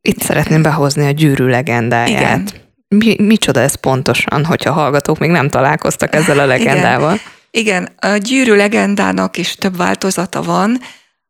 Itt 0.00 0.22
szeretném 0.22 0.62
behozni 0.62 1.06
a 1.06 1.10
gyűrű 1.10 1.46
legendáját. 1.46 2.10
Igen. 2.10 2.48
Mi, 2.88 3.16
micsoda 3.18 3.60
ez 3.60 3.74
pontosan, 3.74 4.44
hogyha 4.44 4.72
hallgatók 4.72 5.18
még 5.18 5.30
nem 5.30 5.48
találkoztak 5.48 6.14
ezzel 6.14 6.38
a 6.38 6.46
legendával? 6.54 7.20
Igen, 7.50 7.82
Igen. 7.98 8.12
a 8.12 8.16
gyűrű 8.16 8.54
legendának 8.54 9.36
is 9.36 9.54
több 9.54 9.76
változata 9.76 10.42
van. 10.42 10.80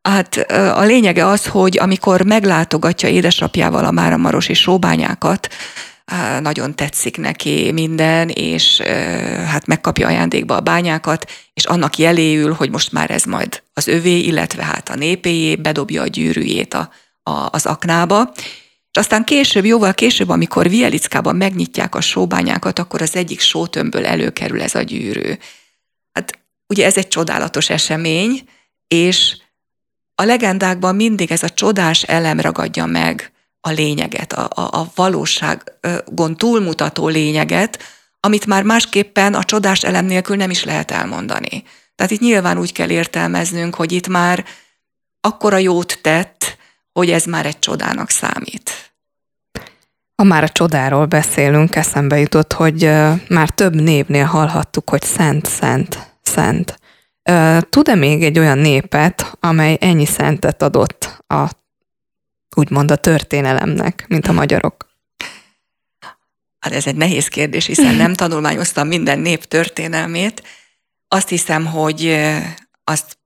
Hát 0.03 0.37
a 0.75 0.83
lényege 0.83 1.27
az, 1.27 1.47
hogy 1.47 1.79
amikor 1.79 2.23
meglátogatja 2.23 3.09
édesapjával 3.09 3.85
a 3.85 3.91
Máramarosi 3.91 4.55
sóbányákat, 4.55 5.49
nagyon 6.41 6.75
tetszik 6.75 7.17
neki 7.17 7.73
minden, 7.73 8.29
és 8.29 8.81
hát 9.47 9.67
megkapja 9.67 10.07
ajándékba 10.07 10.57
a 10.57 10.61
bányákat, 10.61 11.31
és 11.53 11.65
annak 11.65 11.97
jeléül, 11.97 12.53
hogy 12.53 12.71
most 12.71 12.93
már 12.93 13.11
ez 13.11 13.25
majd 13.25 13.63
az 13.73 13.87
övé, 13.87 14.19
illetve 14.19 14.65
hát 14.65 14.89
a 14.89 14.95
népéjé, 14.95 15.57
bedobja 15.57 16.03
a 16.03 16.07
gyűrűjét 16.07 16.75
a, 16.75 16.91
a, 17.23 17.49
az 17.51 17.67
aknába. 17.67 18.33
És 18.91 18.99
aztán 18.99 19.25
később, 19.25 19.65
jóval 19.65 19.95
később, 19.95 20.29
amikor 20.29 20.69
Vielickában 20.69 21.37
megnyitják 21.37 21.95
a 21.95 22.01
sóbányákat, 22.01 22.79
akkor 22.79 23.03
az 23.03 23.17
egyik 23.17 23.41
sótömbből 23.41 24.07
előkerül 24.07 24.63
ez 24.63 24.75
a 24.75 24.83
gyűrű. 24.83 25.33
Hát 26.13 26.39
ugye 26.67 26.85
ez 26.85 26.97
egy 26.97 27.09
csodálatos 27.09 27.71
esemény, 27.71 28.49
és 28.89 29.37
a 30.15 30.23
legendákban 30.23 30.95
mindig 30.95 31.31
ez 31.31 31.43
a 31.43 31.49
csodás 31.49 32.03
elem 32.03 32.41
ragadja 32.41 32.87
meg 32.87 33.33
a 33.61 33.71
lényeget, 33.71 34.33
a, 34.33 34.49
a, 34.55 34.81
a 34.81 34.91
valóságon 34.95 36.37
túlmutató 36.37 37.09
lényeget, 37.09 37.79
amit 38.21 38.47
már 38.47 38.63
másképpen 38.63 39.35
a 39.35 39.45
csodás 39.45 39.83
elem 39.83 40.05
nélkül 40.05 40.37
nem 40.37 40.51
is 40.51 40.65
lehet 40.65 40.91
elmondani. 40.91 41.63
Tehát 41.95 42.13
itt 42.13 42.21
nyilván 42.21 42.59
úgy 42.59 42.73
kell 42.73 42.91
értelmeznünk, 42.91 43.75
hogy 43.75 43.93
itt 43.93 44.09
már 44.09 44.45
akkora 45.21 45.59
jót 45.59 45.99
tett, 46.03 46.57
hogy 46.93 47.11
ez 47.11 47.25
már 47.25 47.47
egy 47.47 47.59
csodának 47.59 48.11
számít. 48.11 48.93
Ha 50.15 50.25
már 50.25 50.43
a 50.43 50.49
csodáról 50.49 51.07
beszélünk, 51.07 51.77
eszembe 51.77 52.19
jutott, 52.19 52.53
hogy 52.53 52.91
már 53.29 53.51
több 53.51 53.75
névnél 53.75 54.25
hallhattuk, 54.25 54.91
hogy 54.91 55.03
szent, 55.03 55.47
szent, 55.47 56.13
szent. 56.23 56.79
Tud-e 57.69 57.95
még 57.95 58.23
egy 58.23 58.39
olyan 58.39 58.59
népet, 58.59 59.37
amely 59.41 59.79
ennyi 59.81 60.07
szentet 60.07 60.63
adott 60.63 61.25
a 61.27 61.51
úgymond 62.57 62.91
a 62.91 62.97
történelemnek, 62.97 64.05
mint 64.09 64.27
a 64.27 64.33
magyarok? 64.33 64.89
Hát 66.59 66.73
ez 66.73 66.87
egy 66.87 66.97
nehéz 66.97 67.29
kérdés, 67.29 67.67
hiszen 67.67 67.95
nem 67.95 68.15
tanulmányoztam 68.15 68.89
minden 68.89 69.19
nép 69.19 69.45
történelmét. 69.45 70.43
Azt 71.09 71.29
hiszem, 71.29 71.67
hogy 71.67 72.27
azt 72.85 73.19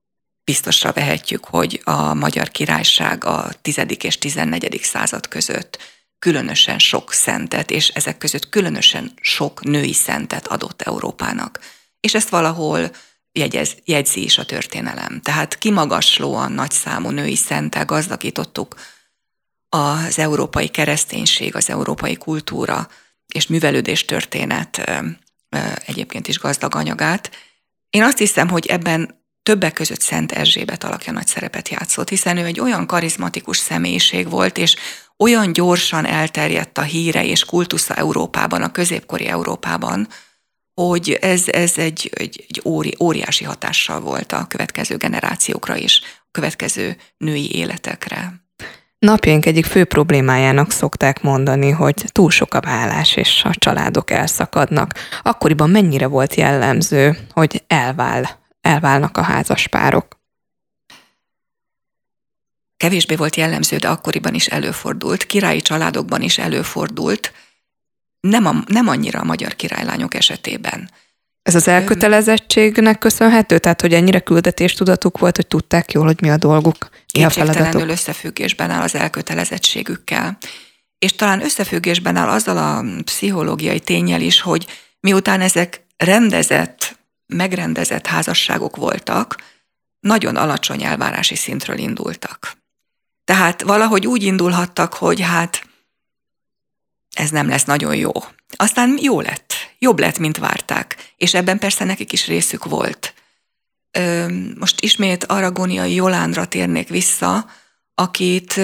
biztosra 0.43 0.91
vehetjük, 0.91 1.45
hogy 1.45 1.81
a 1.83 2.13
magyar 2.13 2.49
királyság 2.49 3.23
a 3.23 3.49
10. 3.61 3.81
és 4.01 4.17
14. 4.17 4.79
század 4.83 5.27
között 5.27 5.77
különösen 6.19 6.79
sok 6.79 7.13
szentet, 7.13 7.71
és 7.71 7.87
ezek 7.87 8.17
között 8.17 8.49
különösen 8.49 9.11
sok 9.21 9.63
női 9.63 9.93
szentet 9.93 10.47
adott 10.47 10.81
Európának. 10.81 11.59
És 11.99 12.13
ezt 12.13 12.29
valahol 12.29 12.91
jegyez, 13.31 13.75
jegyzi 13.83 14.23
is 14.23 14.37
a 14.37 14.45
történelem. 14.45 15.21
Tehát 15.21 15.57
kimagaslóan 15.57 16.51
nagy 16.51 16.71
számú 16.71 17.09
női 17.09 17.35
szentel 17.35 17.85
gazdagítottuk 17.85 18.75
az 19.75 20.19
európai 20.19 20.67
kereszténység, 20.67 21.55
az 21.55 21.69
európai 21.69 22.15
kultúra 22.15 22.87
és 23.33 23.47
művelődés 23.47 24.05
történet 24.05 24.91
egyébként 25.85 26.27
is 26.27 26.39
gazdag 26.39 26.75
anyagát. 26.75 27.31
Én 27.89 28.03
azt 28.03 28.17
hiszem, 28.17 28.47
hogy 28.47 28.65
ebben 28.65 29.23
többek 29.43 29.73
között 29.73 30.01
Szent 30.01 30.31
Erzsébet 30.31 30.83
alakja 30.83 31.13
nagy 31.13 31.27
szerepet 31.27 31.69
játszott, 31.69 32.09
hiszen 32.09 32.37
ő 32.37 32.45
egy 32.45 32.59
olyan 32.59 32.85
karizmatikus 32.87 33.57
személyiség 33.57 34.29
volt, 34.29 34.57
és 34.57 34.75
olyan 35.17 35.53
gyorsan 35.53 36.05
elterjedt 36.05 36.77
a 36.77 36.81
híre 36.81 37.25
és 37.25 37.45
kultusza 37.45 37.93
Európában, 37.93 38.61
a 38.61 38.71
középkori 38.71 39.27
Európában, 39.27 40.07
hogy 40.73 41.11
ez, 41.21 41.47
ez 41.47 41.77
egy, 41.77 42.11
egy, 42.13 42.45
egy 42.47 42.61
óri, 42.65 42.95
óriási 42.99 43.43
hatással 43.43 43.99
volt 43.99 44.31
a 44.31 44.47
következő 44.47 44.97
generációkra 44.97 45.75
is, 45.75 46.01
a 46.03 46.27
következő 46.31 46.97
női 47.17 47.55
életekre. 47.55 48.44
Napjaink 48.99 49.45
egyik 49.45 49.65
fő 49.65 49.83
problémájának 49.83 50.71
szokták 50.71 51.21
mondani, 51.21 51.69
hogy 51.69 52.05
túl 52.11 52.29
sok 52.29 52.53
a 52.53 52.61
vállás, 52.61 53.15
és 53.15 53.43
a 53.43 53.55
családok 53.55 54.11
elszakadnak. 54.11 54.93
Akkoriban 55.21 55.69
mennyire 55.69 56.07
volt 56.07 56.35
jellemző, 56.35 57.17
hogy 57.31 57.63
elvál, 57.67 58.39
elválnak 58.61 59.17
a 59.17 59.21
házaspárok? 59.21 60.19
Kevésbé 62.77 63.15
volt 63.15 63.35
jellemző, 63.35 63.77
de 63.77 63.87
akkoriban 63.89 64.33
is 64.33 64.47
előfordult. 64.47 65.25
Királyi 65.25 65.61
családokban 65.61 66.21
is 66.21 66.37
előfordult. 66.37 67.33
Nem, 68.19 68.45
a, 68.45 68.53
nem 68.67 68.87
annyira 68.87 69.19
a 69.19 69.23
magyar 69.23 69.55
királylányok 69.55 70.13
esetében. 70.13 70.89
Ez 71.45 71.55
az 71.55 71.67
elkötelezettségnek 71.67 72.99
köszönhető? 72.99 73.59
Tehát, 73.59 73.81
hogy 73.81 73.93
ennyire 73.93 74.19
küldetéstudatuk 74.19 75.17
volt, 75.17 75.35
hogy 75.35 75.47
tudták 75.47 75.91
jól, 75.91 76.05
hogy 76.05 76.21
mi 76.21 76.29
a 76.29 76.37
dolguk, 76.37 76.89
mi 77.13 77.23
a 77.23 77.29
feladatuk? 77.29 77.89
összefüggésben 77.89 78.69
áll 78.69 78.81
az 78.81 78.95
elkötelezettségükkel. 78.95 80.37
És 80.99 81.15
talán 81.15 81.43
összefüggésben 81.43 82.15
áll 82.15 82.29
azzal 82.29 82.57
a 82.57 83.03
pszichológiai 83.03 83.79
tényel 83.79 84.21
is, 84.21 84.41
hogy 84.41 84.67
miután 84.99 85.41
ezek 85.41 85.85
rendezett, 85.97 86.99
megrendezett 87.27 88.07
házasságok 88.07 88.75
voltak, 88.75 89.35
nagyon 89.99 90.35
alacsony 90.35 90.83
elvárási 90.83 91.35
szintről 91.35 91.77
indultak. 91.77 92.57
Tehát 93.25 93.61
valahogy 93.61 94.07
úgy 94.07 94.23
indulhattak, 94.23 94.93
hogy 94.93 95.21
hát 95.21 95.63
ez 97.13 97.29
nem 97.29 97.49
lesz 97.49 97.63
nagyon 97.63 97.95
jó. 97.95 98.11
Aztán 98.55 98.97
jó 99.01 99.21
lett, 99.21 99.64
jobb 99.85 99.99
lett, 99.99 100.17
mint 100.17 100.37
várták, 100.37 101.13
és 101.17 101.33
ebben 101.33 101.59
persze 101.59 101.83
nekik 101.83 102.11
is 102.11 102.27
részük 102.27 102.65
volt. 102.65 103.13
Most 104.59 104.81
ismét 104.81 105.23
Aragóniai 105.23 105.93
Jolándra 105.93 106.45
térnék 106.45 106.89
vissza, 106.89 107.45
akit 107.95 108.55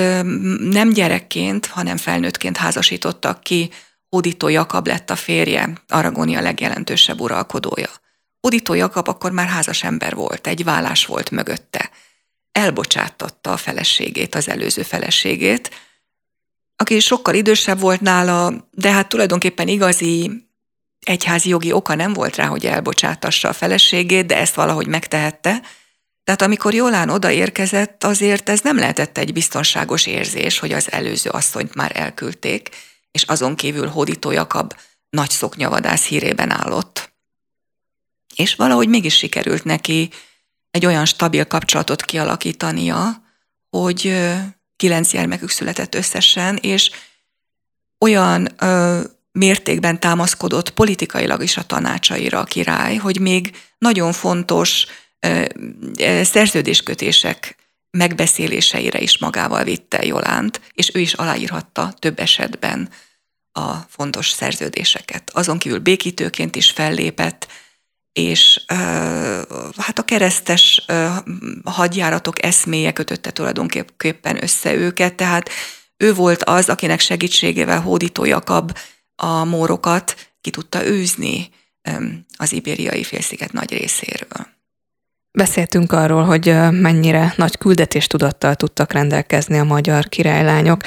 nem 0.59 0.89
gyerekként, 0.93 1.65
hanem 1.65 1.97
felnőttként 1.97 2.57
házasítottak 2.57 3.43
ki, 3.43 3.69
Hódító 4.09 4.47
Jakab 4.47 4.87
lett 4.87 5.09
a 5.09 5.15
férje, 5.15 5.73
Aragónia 5.87 6.41
legjelentősebb 6.41 7.19
uralkodója. 7.19 7.89
Hódító 8.41 8.73
Jakab 8.73 9.07
akkor 9.07 9.31
már 9.31 9.47
házas 9.47 9.83
ember 9.83 10.15
volt, 10.15 10.47
egy 10.47 10.63
vállás 10.63 11.05
volt 11.05 11.31
mögötte. 11.31 11.89
Elbocsáttatta 12.51 13.51
a 13.51 13.57
feleségét, 13.57 14.35
az 14.35 14.49
előző 14.49 14.81
feleségét, 14.81 15.69
aki 16.75 16.99
sokkal 16.99 17.33
idősebb 17.33 17.79
volt 17.79 18.01
nála, 18.01 18.67
de 18.71 18.91
hát 18.91 19.09
tulajdonképpen 19.09 19.67
igazi 19.67 20.49
egyházi 21.05 21.49
jogi 21.49 21.71
oka 21.71 21.95
nem 21.95 22.13
volt 22.13 22.35
rá, 22.35 22.45
hogy 22.45 22.65
elbocsátassa 22.65 23.47
a 23.47 23.53
feleségét, 23.53 24.25
de 24.25 24.37
ezt 24.37 24.55
valahogy 24.55 24.87
megtehette. 24.87 25.61
Tehát 26.23 26.41
amikor 26.41 26.73
Jolán 26.73 27.09
odaérkezett, 27.09 28.03
azért 28.03 28.49
ez 28.49 28.59
nem 28.61 28.77
lehetett 28.77 29.17
egy 29.17 29.33
biztonságos 29.33 30.05
érzés, 30.05 30.59
hogy 30.59 30.71
az 30.71 30.91
előző 30.91 31.29
asszonyt 31.29 31.75
már 31.75 31.91
elküldték, 31.95 32.69
és 33.11 33.23
azon 33.23 33.55
kívül 33.55 33.87
Hódító 33.87 34.31
Jakab 34.31 34.73
nagy 35.09 35.29
szoknyavadász 35.29 36.05
hírében 36.05 36.49
állott. 36.49 37.13
És 38.35 38.55
valahogy 38.55 38.87
mégis 38.87 39.17
sikerült 39.17 39.63
neki 39.63 40.09
egy 40.71 40.85
olyan 40.85 41.05
stabil 41.05 41.45
kapcsolatot 41.45 42.01
kialakítania, 42.01 43.21
hogy 43.69 44.29
kilenc 44.75 45.11
gyermekük 45.11 45.49
született 45.49 45.95
összesen, 45.95 46.57
és 46.57 46.91
olyan 47.99 48.47
ö, 48.57 49.01
mértékben 49.31 49.99
támaszkodott 49.99 50.69
politikailag 50.69 51.43
is 51.43 51.57
a 51.57 51.63
tanácsaira 51.63 52.39
a 52.39 52.43
király, 52.43 52.95
hogy 52.95 53.19
még 53.19 53.51
nagyon 53.77 54.11
fontos 54.11 54.85
szerződéskötések 56.21 57.55
megbeszéléseire 57.97 58.99
is 58.99 59.17
magával 59.17 59.63
vitte 59.63 60.05
Jolánt, 60.05 60.61
és 60.73 60.91
ő 60.93 60.99
is 60.99 61.13
aláírhatta 61.13 61.93
több 61.99 62.19
esetben 62.19 62.89
a 63.51 63.73
fontos 63.73 64.29
szerződéseket. 64.29 65.31
Azon 65.33 65.57
kívül 65.57 65.79
békítőként 65.79 66.55
is 66.55 66.71
fellépett, 66.71 67.47
és 68.13 68.61
hát 69.77 69.99
a 69.99 70.05
keresztes 70.05 70.85
hadjáratok 71.63 72.45
eszméje 72.45 72.91
kötötte 72.91 73.31
tulajdonképpen 73.31 74.43
össze 74.43 74.73
őket, 74.73 75.13
tehát 75.15 75.49
ő 75.97 76.13
volt 76.13 76.43
az, 76.43 76.69
akinek 76.69 76.99
segítségével 76.99 77.81
Hódító 77.81 78.25
Jakab 78.25 78.77
a 79.23 79.45
mórokat 79.45 80.15
ki 80.41 80.49
tudta 80.49 80.85
őzni 80.85 81.49
az 82.37 82.53
ibériai 82.53 83.03
félsziget 83.03 83.53
nagy 83.53 83.71
részéről. 83.71 84.47
Beszéltünk 85.31 85.91
arról, 85.91 86.23
hogy 86.23 86.55
mennyire 86.71 87.33
nagy 87.37 87.57
küldetéstudattal 87.57 88.55
tudtak 88.55 88.91
rendelkezni 88.91 89.57
a 89.57 89.63
magyar 89.63 90.09
királylányok. 90.09 90.81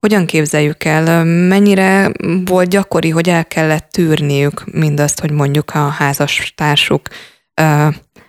Hogyan 0.00 0.26
képzeljük 0.26 0.84
el, 0.84 1.24
mennyire 1.24 2.12
volt 2.44 2.68
gyakori, 2.68 3.10
hogy 3.10 3.28
el 3.28 3.46
kellett 3.46 3.90
tűrniük 3.90 4.64
mindazt, 4.72 5.20
hogy 5.20 5.30
mondjuk 5.30 5.70
a 5.70 5.88
házastársuk 5.88 7.08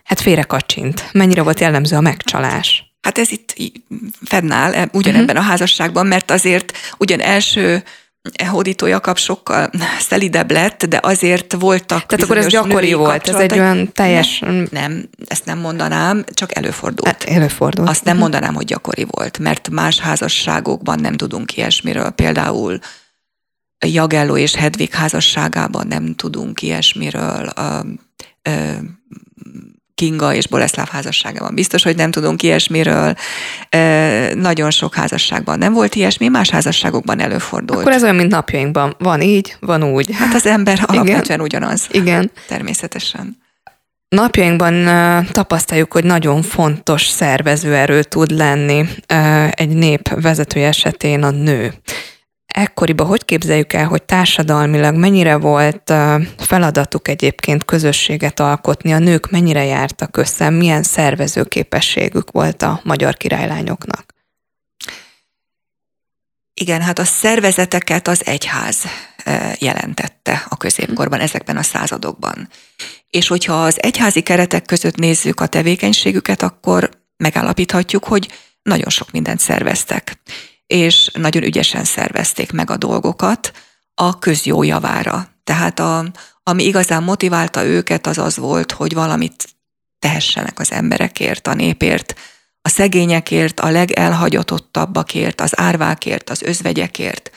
hát 0.04 0.20
félre 0.20 0.42
kacsint? 0.42 1.08
Mennyire 1.12 1.42
volt 1.42 1.60
jellemző 1.60 1.96
a 1.96 2.00
megcsalás? 2.00 2.84
Hát 3.00 3.18
ez 3.18 3.30
itt 3.30 3.54
fennáll 4.24 4.72
e, 4.72 4.88
ugyanebben 4.92 5.36
uh-huh. 5.36 5.46
a 5.46 5.50
házasságban, 5.50 6.06
mert 6.06 6.30
azért 6.30 6.76
ugyan 6.98 7.20
első 7.20 7.82
Hódító 8.46 8.86
Jakab 8.86 9.16
sokkal 9.16 9.70
szelidebb 9.98 10.50
lett, 10.50 10.84
de 10.84 11.00
azért 11.02 11.52
voltak 11.58 12.06
Tehát 12.06 12.24
akkor 12.24 12.36
ez 12.36 12.46
gyakori 12.46 12.92
volt, 12.92 13.28
ez 13.28 13.34
egy 13.34 13.52
olyan 13.52 13.92
teljes... 13.92 14.38
Nem, 14.38 14.66
nem, 14.70 15.08
ezt 15.26 15.44
nem 15.44 15.58
mondanám, 15.58 16.24
csak 16.32 16.56
előfordult. 16.56 17.06
Hát, 17.06 17.22
előfordult. 17.22 17.88
Azt 17.88 18.04
nem 18.04 18.12
mhm. 18.14 18.22
mondanám, 18.22 18.54
hogy 18.54 18.64
gyakori 18.64 19.06
volt, 19.10 19.38
mert 19.38 19.68
más 19.70 20.00
házasságokban 20.00 21.00
nem 21.00 21.12
tudunk 21.12 21.56
ilyesmiről. 21.56 22.10
Például 22.10 22.78
Jagelló 23.86 24.36
és 24.36 24.54
Hedvig 24.54 24.92
házasságában 24.92 25.86
nem 25.86 26.14
tudunk 26.14 26.62
ilyesmiről. 26.62 27.46
A, 27.46 27.84
Kinga 30.02 30.34
és 30.34 30.46
Boleszláv 30.46 30.88
házasságában. 30.88 31.54
Biztos, 31.54 31.82
hogy 31.82 31.96
nem 31.96 32.10
tudunk 32.10 32.42
ilyesmiről. 32.42 33.14
Nagyon 34.34 34.70
sok 34.70 34.94
házasságban 34.94 35.58
nem 35.58 35.72
volt 35.72 35.94
ilyesmi, 35.94 36.28
más 36.28 36.50
házasságokban 36.50 37.20
előfordult. 37.20 37.80
Akkor 37.80 37.92
ez 37.92 38.02
olyan, 38.02 38.14
mint 38.14 38.30
napjainkban. 38.30 38.94
Van 38.98 39.20
így, 39.20 39.56
van 39.60 39.84
úgy. 39.84 40.08
Hát 40.12 40.34
az 40.34 40.46
ember 40.46 40.78
alapvetően 40.86 41.40
ugyanaz. 41.40 41.86
Igen. 41.90 42.30
Természetesen. 42.48 43.36
Napjainkban 44.08 44.84
tapasztaljuk, 45.30 45.92
hogy 45.92 46.04
nagyon 46.04 46.42
fontos 46.42 47.06
szervezőerő 47.06 48.02
tud 48.02 48.30
lenni 48.30 48.84
egy 49.50 49.68
nép 49.68 50.20
vezető 50.20 50.60
esetén 50.60 51.22
a 51.22 51.30
nő 51.30 51.74
ekkoriban 52.52 53.06
hogy 53.06 53.24
képzeljük 53.24 53.72
el, 53.72 53.86
hogy 53.86 54.02
társadalmilag 54.02 54.94
mennyire 54.94 55.36
volt 55.36 55.92
feladatuk 56.36 57.08
egyébként 57.08 57.64
közösséget 57.64 58.40
alkotni, 58.40 58.92
a 58.92 58.98
nők 58.98 59.30
mennyire 59.30 59.64
jártak 59.64 60.16
össze, 60.16 60.50
milyen 60.50 60.82
szervezőképességük 60.82 62.30
volt 62.30 62.62
a 62.62 62.80
magyar 62.84 63.16
királylányoknak? 63.16 64.14
Igen, 66.54 66.80
hát 66.80 66.98
a 66.98 67.04
szervezeteket 67.04 68.08
az 68.08 68.26
egyház 68.26 68.76
jelentette 69.58 70.46
a 70.48 70.56
középkorban, 70.56 71.20
ezekben 71.20 71.56
a 71.56 71.62
századokban. 71.62 72.48
És 73.10 73.28
hogyha 73.28 73.64
az 73.64 73.82
egyházi 73.82 74.20
keretek 74.20 74.64
között 74.64 74.96
nézzük 74.96 75.40
a 75.40 75.46
tevékenységüket, 75.46 76.42
akkor 76.42 76.90
megállapíthatjuk, 77.16 78.04
hogy 78.04 78.28
nagyon 78.62 78.88
sok 78.88 79.10
mindent 79.10 79.40
szerveztek 79.40 80.20
és 80.72 81.10
nagyon 81.12 81.42
ügyesen 81.42 81.84
szervezték 81.84 82.52
meg 82.52 82.70
a 82.70 82.76
dolgokat 82.76 83.52
a 83.94 84.18
közjó 84.18 84.62
javára. 84.62 85.28
Tehát 85.44 85.78
a, 85.78 86.04
ami 86.42 86.64
igazán 86.64 87.02
motiválta 87.02 87.64
őket, 87.64 88.06
az 88.06 88.18
az 88.18 88.36
volt, 88.36 88.72
hogy 88.72 88.94
valamit 88.94 89.48
tehessenek 89.98 90.58
az 90.58 90.72
emberekért, 90.72 91.46
a 91.46 91.54
népért, 91.54 92.14
a 92.62 92.68
szegényekért, 92.68 93.60
a 93.60 93.70
legelhagyatottabbakért, 93.70 95.40
az 95.40 95.58
árvákért, 95.58 96.30
az 96.30 96.42
özvegyekért, 96.42 97.30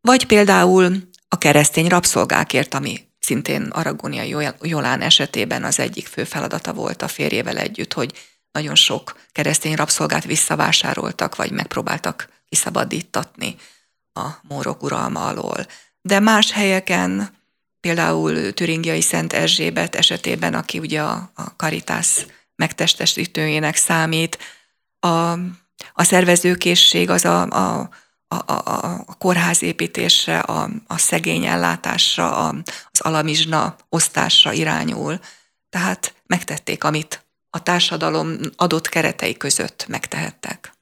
vagy 0.00 0.26
például 0.26 0.96
a 1.28 1.38
keresztény 1.38 1.86
rabszolgákért, 1.86 2.74
ami 2.74 3.00
szintén 3.18 3.62
Aragóniai 3.62 4.48
Jolán 4.62 5.00
esetében 5.00 5.64
az 5.64 5.78
egyik 5.78 6.06
fő 6.06 6.24
feladata 6.24 6.72
volt 6.72 7.02
a 7.02 7.08
férjével 7.08 7.58
együtt, 7.58 7.92
hogy 7.92 8.12
nagyon 8.52 8.74
sok 8.74 9.20
keresztény 9.32 9.74
rabszolgát 9.74 10.24
visszavásároltak, 10.24 11.36
vagy 11.36 11.50
megpróbáltak 11.50 12.34
kiszabadítatni 12.48 13.56
a 14.12 14.26
mórok 14.42 14.82
uralma 14.82 15.26
alól. 15.26 15.66
De 16.00 16.20
más 16.20 16.52
helyeken, 16.52 17.30
például 17.80 18.52
Türingiai 18.52 19.00
Szent 19.00 19.32
Erzsébet 19.32 19.94
esetében, 19.94 20.54
aki 20.54 20.78
ugye 20.78 21.02
a, 21.02 21.30
a 21.34 21.70
megtestesítőjének 22.56 23.76
számít, 23.76 24.38
a, 25.00 25.32
a 25.92 26.02
szervezőkészség 26.02 27.10
az 27.10 27.24
a, 27.24 27.42
a 27.42 27.90
a, 28.28 28.52
a, 28.52 29.02
a 29.06 29.14
kórházépítésre, 29.18 30.38
a, 30.38 30.68
a 30.86 30.98
szegény 30.98 31.44
ellátásra, 31.44 32.36
a, 32.36 32.54
az 32.92 33.00
alamizsna 33.00 33.76
osztásra 33.88 34.52
irányul. 34.52 35.20
Tehát 35.68 36.14
megtették, 36.26 36.84
amit 36.84 37.24
a 37.50 37.62
társadalom 37.62 38.38
adott 38.56 38.88
keretei 38.88 39.36
között 39.36 39.86
megtehettek. 39.88 40.72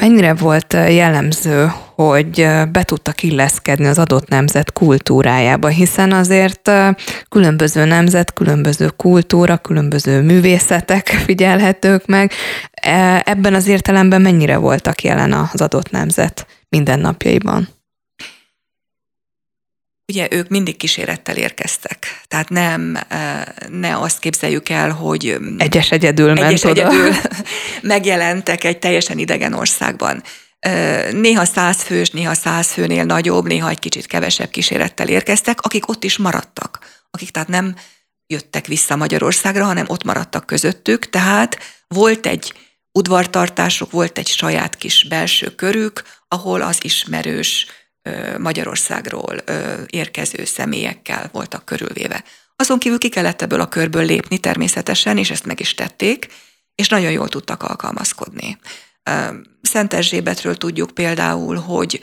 Mennyire 0.00 0.34
volt 0.34 0.72
jellemző, 0.72 1.70
hogy 1.94 2.46
be 2.72 2.82
tudtak 2.82 3.22
illeszkedni 3.22 3.86
az 3.86 3.98
adott 3.98 4.28
nemzet 4.28 4.72
kultúrájába, 4.72 5.68
hiszen 5.68 6.12
azért 6.12 6.70
különböző 7.28 7.84
nemzet, 7.84 8.32
különböző 8.32 8.88
kultúra, 8.96 9.56
különböző 9.56 10.22
művészetek 10.22 11.08
figyelhetők 11.26 12.06
meg. 12.06 12.32
E, 12.70 13.22
ebben 13.26 13.54
az 13.54 13.66
értelemben 13.66 14.20
mennyire 14.20 14.56
voltak 14.56 15.02
jelen 15.02 15.32
az 15.32 15.60
adott 15.60 15.90
nemzet 15.90 16.46
mindennapjaiban? 16.68 17.68
Ugye 20.10 20.28
ők 20.30 20.48
mindig 20.48 20.76
kísérettel 20.76 21.36
érkeztek, 21.36 22.20
tehát 22.28 22.48
nem, 22.48 22.98
ne 23.68 23.96
azt 23.96 24.18
képzeljük 24.18 24.68
el, 24.68 24.90
hogy 24.90 25.38
egyes 25.58 25.90
egyedül 25.90 26.26
ment 26.26 26.40
egyes 26.40 26.64
oda. 26.64 26.70
egyedül 26.70 27.14
megjelentek 27.82 28.64
egy 28.64 28.78
teljesen 28.78 29.18
idegen 29.18 29.52
országban. 29.52 30.22
Néha 31.12 31.44
száz 31.44 31.82
fős, 31.82 32.10
néha 32.10 32.34
száz 32.34 32.66
főnél 32.72 33.04
nagyobb, 33.04 33.46
néha 33.46 33.68
egy 33.68 33.78
kicsit 33.78 34.06
kevesebb 34.06 34.50
kísérettel 34.50 35.08
érkeztek, 35.08 35.60
akik 35.60 35.88
ott 35.88 36.04
is 36.04 36.16
maradtak, 36.16 36.78
akik 37.10 37.30
tehát 37.30 37.48
nem 37.48 37.74
jöttek 38.26 38.66
vissza 38.66 38.96
Magyarországra, 38.96 39.64
hanem 39.64 39.84
ott 39.88 40.04
maradtak 40.04 40.46
közöttük, 40.46 41.10
tehát 41.10 41.58
volt 41.88 42.26
egy 42.26 42.52
udvartartásuk, 42.92 43.90
volt 43.90 44.18
egy 44.18 44.28
saját 44.28 44.76
kis 44.76 45.06
belső 45.08 45.54
körük, 45.54 46.02
ahol 46.28 46.62
az 46.62 46.78
ismerős 46.82 47.66
Magyarországról 48.38 49.36
érkező 49.86 50.44
személyekkel 50.44 51.28
voltak 51.32 51.64
körülvéve. 51.64 52.24
Azon 52.56 52.78
kívül 52.78 52.98
ki 52.98 53.08
kellett 53.08 53.42
ebből 53.42 53.60
a 53.60 53.68
körből 53.68 54.04
lépni 54.04 54.38
természetesen, 54.38 55.18
és 55.18 55.30
ezt 55.30 55.46
meg 55.46 55.60
is 55.60 55.74
tették, 55.74 56.28
és 56.74 56.88
nagyon 56.88 57.10
jól 57.10 57.28
tudtak 57.28 57.62
alkalmazkodni. 57.62 58.58
Szent 59.62 59.94
Erzsébetről 59.94 60.56
tudjuk 60.56 60.90
például, 60.90 61.56
hogy 61.56 62.00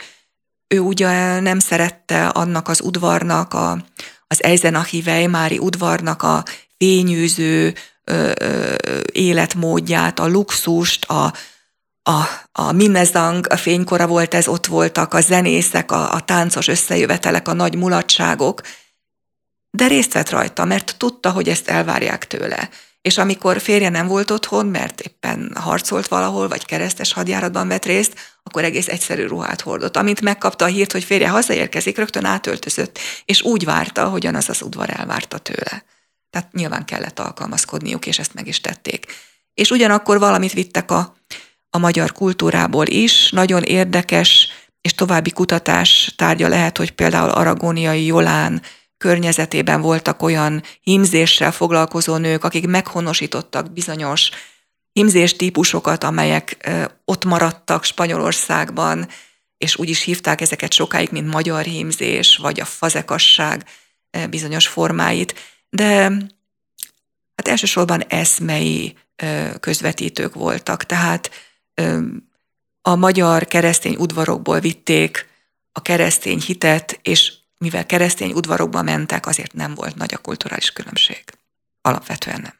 ő 0.68 0.78
ugye 0.78 1.40
nem 1.40 1.58
szerette 1.58 2.26
annak 2.26 2.68
az 2.68 2.80
udvarnak, 2.80 3.54
a, 3.54 3.84
az 4.26 4.42
Eisenachi 4.42 5.02
Weimári 5.06 5.58
udvarnak 5.58 6.22
a 6.22 6.42
fényűző 6.78 7.74
ö, 8.04 8.32
ö, 8.40 8.74
életmódját, 9.12 10.18
a 10.18 10.26
luxust, 10.26 11.04
a, 11.04 11.32
a, 12.08 12.28
a 12.52 12.72
Minezang, 12.72 13.46
a 13.50 13.56
fénykora 13.56 14.06
volt 14.06 14.34
ez, 14.34 14.48
ott 14.48 14.66
voltak 14.66 15.14
a 15.14 15.20
zenészek, 15.20 15.92
a, 15.92 16.12
a 16.12 16.20
táncos 16.20 16.68
összejövetelek, 16.68 17.48
a 17.48 17.52
nagy 17.52 17.76
mulatságok, 17.76 18.60
de 19.70 19.86
részt 19.86 20.12
vett 20.12 20.30
rajta, 20.30 20.64
mert 20.64 20.94
tudta, 20.98 21.30
hogy 21.30 21.48
ezt 21.48 21.68
elvárják 21.68 22.26
tőle. 22.26 22.68
És 23.00 23.18
amikor 23.18 23.60
férje 23.60 23.88
nem 23.88 24.06
volt 24.06 24.30
otthon, 24.30 24.66
mert 24.66 25.00
éppen 25.00 25.52
harcolt 25.60 26.08
valahol, 26.08 26.48
vagy 26.48 26.64
keresztes 26.64 27.12
hadjáratban 27.12 27.68
vett 27.68 27.84
részt, 27.84 28.14
akkor 28.42 28.64
egész 28.64 28.88
egyszerű 28.88 29.26
ruhát 29.26 29.60
hordott. 29.60 29.96
Amint 29.96 30.20
megkapta 30.20 30.64
a 30.64 30.68
hírt, 30.68 30.92
hogy 30.92 31.04
férje 31.04 31.28
hazaérkezik, 31.28 31.96
rögtön 31.96 32.24
átöltözött, 32.24 32.98
és 33.24 33.42
úgy 33.42 33.64
várta, 33.64 34.08
hogyan 34.08 34.34
az 34.34 34.48
az 34.48 34.62
udvar 34.62 34.90
elvárta 34.98 35.38
tőle. 35.38 35.84
Tehát 36.30 36.52
nyilván 36.52 36.84
kellett 36.84 37.18
alkalmazkodniuk, 37.18 38.06
és 38.06 38.18
ezt 38.18 38.34
meg 38.34 38.46
is 38.46 38.60
tették. 38.60 39.06
És 39.54 39.70
ugyanakkor 39.70 40.18
valamit 40.18 40.52
vittek 40.52 40.90
a, 40.90 41.16
a 41.70 41.78
magyar 41.78 42.12
kultúrából 42.12 42.86
is. 42.86 43.30
Nagyon 43.30 43.62
érdekes 43.62 44.48
és 44.80 44.94
további 44.94 45.30
kutatás 45.30 46.12
tárgya 46.16 46.48
lehet, 46.48 46.76
hogy 46.78 46.90
például 46.90 47.30
aragóniai 47.30 48.04
Jolán 48.04 48.62
környezetében 48.98 49.80
voltak 49.80 50.22
olyan 50.22 50.62
himzéssel 50.80 51.52
foglalkozó 51.52 52.16
nők, 52.16 52.44
akik 52.44 52.66
meghonosítottak 52.66 53.72
bizonyos 53.72 54.30
himzés 54.92 55.36
típusokat, 55.36 56.04
amelyek 56.04 56.70
ott 57.04 57.24
maradtak 57.24 57.84
Spanyolországban, 57.84 59.08
és 59.58 59.76
úgy 59.76 59.88
is 59.88 60.02
hívták 60.02 60.40
ezeket 60.40 60.72
sokáig, 60.72 61.08
mint 61.10 61.32
magyar 61.32 61.64
himzés, 61.64 62.36
vagy 62.36 62.60
a 62.60 62.64
fazekasság 62.64 63.64
bizonyos 64.30 64.66
formáit, 64.66 65.34
de 65.70 65.92
hát 67.34 67.48
elsősorban 67.48 68.02
eszmei 68.08 68.96
közvetítők 69.60 70.34
voltak, 70.34 70.84
tehát 70.84 71.30
a 72.82 72.94
magyar 72.94 73.46
keresztény 73.46 73.96
udvarokból 73.98 74.60
vitték 74.60 75.26
a 75.72 75.82
keresztény 75.82 76.40
hitet, 76.40 76.98
és 77.02 77.32
mivel 77.58 77.86
keresztény 77.86 78.32
udvarokba 78.32 78.82
mentek, 78.82 79.26
azért 79.26 79.52
nem 79.52 79.74
volt 79.74 79.96
nagy 79.96 80.14
a 80.14 80.18
kulturális 80.18 80.72
különbség. 80.72 81.24
Alapvetően 81.80 82.40
nem. 82.40 82.56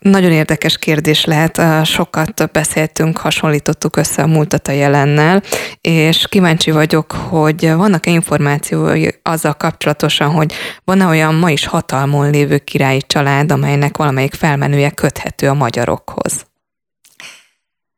Nagyon 0.00 0.32
érdekes 0.32 0.78
kérdés 0.78 1.24
lehet, 1.24 1.86
sokat 1.86 2.52
beszéltünk, 2.52 3.18
hasonlítottuk 3.18 3.96
össze 3.96 4.22
a 4.22 4.26
múltat 4.26 4.68
a 4.68 4.72
jelennel, 4.72 5.42
és 5.80 6.26
kíváncsi 6.28 6.70
vagyok, 6.70 7.12
hogy 7.12 7.72
vannak-e 7.72 8.10
információi 8.10 9.08
azzal 9.22 9.54
kapcsolatosan, 9.54 10.30
hogy 10.30 10.52
van-e 10.84 11.06
olyan 11.06 11.34
ma 11.34 11.50
is 11.50 11.66
hatalmon 11.66 12.30
lévő 12.30 12.58
királyi 12.58 13.00
család, 13.06 13.52
amelynek 13.52 13.96
valamelyik 13.96 14.34
felmenője 14.34 14.90
köthető 14.90 15.48
a 15.48 15.54
magyarokhoz? 15.54 16.46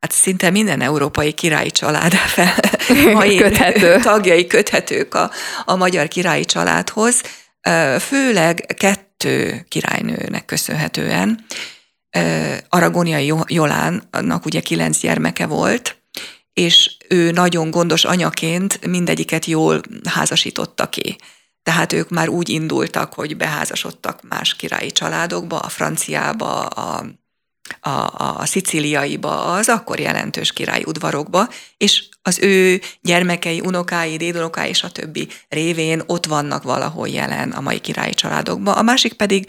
Hát 0.05 0.13
szinte 0.13 0.51
minden 0.51 0.81
európai 0.81 1.33
királyi 1.33 1.71
család 1.71 2.15
fel, 2.35 2.55
mai 3.13 3.37
Köthető. 3.37 3.99
tagjai 4.01 4.47
köthetők 4.47 5.15
a, 5.15 5.31
a 5.65 5.77
magyar 5.77 6.09
királyi 6.09 6.45
családhoz, 6.45 7.23
főleg 7.99 8.75
kettő 8.77 9.67
királynőnek 9.69 10.45
köszönhetően. 10.45 11.45
Aragóniai 12.69 13.33
Jolánnak 13.47 14.45
ugye 14.45 14.61
kilenc 14.61 15.01
gyermeke 15.01 15.47
volt, 15.47 15.97
és 16.53 16.97
ő 17.09 17.31
nagyon 17.31 17.71
gondos 17.71 18.05
anyaként 18.05 18.87
mindegyiket 18.87 19.45
jól 19.45 19.81
házasította 20.09 20.89
ki. 20.89 21.17
Tehát 21.63 21.93
ők 21.93 22.09
már 22.09 22.29
úgy 22.29 22.49
indultak, 22.49 23.15
hogy 23.15 23.37
beházasodtak 23.37 24.21
más 24.29 24.57
királyi 24.57 24.93
családokba, 24.93 25.59
a 25.59 25.69
franciába, 25.69 26.67
a 26.67 27.05
a, 27.81 27.89
a, 28.41 28.47
szicíliaiba, 28.47 29.53
az 29.53 29.69
akkor 29.69 30.01
jelentős 30.01 30.53
király 30.53 30.83
udvarokba, 30.87 31.49
és 31.77 32.05
az 32.23 32.39
ő 32.39 32.81
gyermekei, 33.01 33.61
unokái, 33.61 34.17
dédunokái 34.17 34.69
és 34.69 34.83
a 34.83 34.91
többi 34.91 35.29
révén 35.49 36.03
ott 36.07 36.27
vannak 36.27 36.63
valahol 36.63 37.09
jelen 37.09 37.51
a 37.51 37.61
mai 37.61 37.79
királyi 37.79 38.15
családokba. 38.15 38.73
A 38.73 38.83
másik 38.83 39.13
pedig 39.13 39.49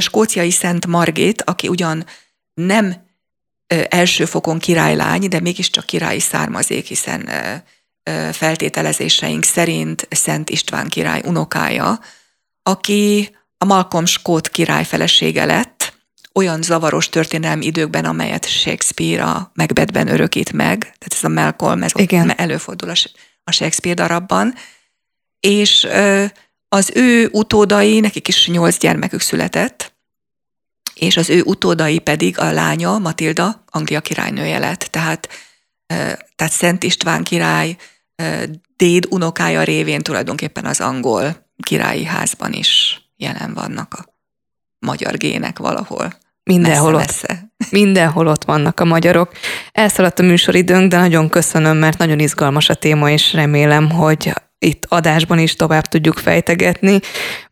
skóciai 0.00 0.50
Szent 0.50 0.86
Margét, 0.86 1.42
aki 1.42 1.68
ugyan 1.68 2.06
nem 2.54 3.04
első 3.88 4.24
fokon 4.24 4.58
királylány, 4.58 5.28
de 5.28 5.40
mégiscsak 5.40 5.86
királyi 5.86 6.20
származék, 6.20 6.86
hiszen 6.86 7.30
feltételezéseink 8.32 9.44
szerint 9.44 10.08
Szent 10.10 10.50
István 10.50 10.88
király 10.88 11.22
unokája, 11.24 12.00
aki 12.62 13.36
a 13.58 13.64
Malcolm 13.64 14.04
Skót 14.04 14.48
király 14.48 14.84
felesége 14.84 15.44
lett, 15.44 15.75
olyan 16.36 16.62
zavaros 16.62 17.08
történelmi 17.08 17.66
időkben, 17.66 18.04
amelyet 18.04 18.48
Shakespeare 18.48 19.24
a 19.24 19.50
Macbethben 19.54 20.08
örökít 20.08 20.52
meg, 20.52 20.78
tehát 20.78 21.12
ez 21.12 21.24
a 21.24 21.28
Malcolm, 21.28 21.82
ez 21.82 21.90
Igen. 21.94 22.38
előfordul 22.38 22.92
a 23.44 23.50
Shakespeare 23.50 24.02
darabban, 24.02 24.54
és 25.40 25.86
az 26.68 26.90
ő 26.94 27.28
utódai, 27.32 28.00
nekik 28.00 28.28
is 28.28 28.48
nyolc 28.48 28.78
gyermekük 28.78 29.20
született, 29.20 29.94
és 30.94 31.16
az 31.16 31.30
ő 31.30 31.42
utódai 31.42 31.98
pedig 31.98 32.38
a 32.38 32.52
lánya, 32.52 32.98
Matilda, 32.98 33.64
Anglia 33.66 34.00
királynője 34.00 34.58
lett. 34.58 34.80
Tehát, 34.80 35.28
tehát 36.36 36.52
Szent 36.52 36.82
István 36.82 37.22
király 37.22 37.76
déd 38.76 39.06
unokája 39.10 39.62
révén 39.62 40.02
tulajdonképpen 40.02 40.64
az 40.64 40.80
angol 40.80 41.46
királyi 41.62 42.04
házban 42.04 42.52
is 42.52 43.00
jelen 43.16 43.54
vannak 43.54 43.94
a 43.94 44.04
magyar 44.78 45.16
gének 45.16 45.58
valahol. 45.58 46.24
Mindenhol 46.50 46.92
messze, 46.92 47.02
ott. 47.02 47.06
Messze. 47.06 47.50
Mindenhol 47.80 48.26
ott 48.26 48.44
vannak 48.44 48.80
a 48.80 48.84
magyarok. 48.84 49.32
Elszaladt 49.72 50.18
a 50.18 50.22
műsoridőnk, 50.22 50.90
de 50.90 50.98
nagyon 50.98 51.28
köszönöm, 51.28 51.76
mert 51.76 51.98
nagyon 51.98 52.18
izgalmas 52.18 52.68
a 52.68 52.74
téma, 52.74 53.10
és 53.10 53.32
remélem, 53.32 53.90
hogy 53.90 54.32
itt 54.58 54.86
adásban 54.88 55.38
is 55.38 55.56
tovább 55.56 55.86
tudjuk 55.86 56.18
fejtegetni, 56.18 56.98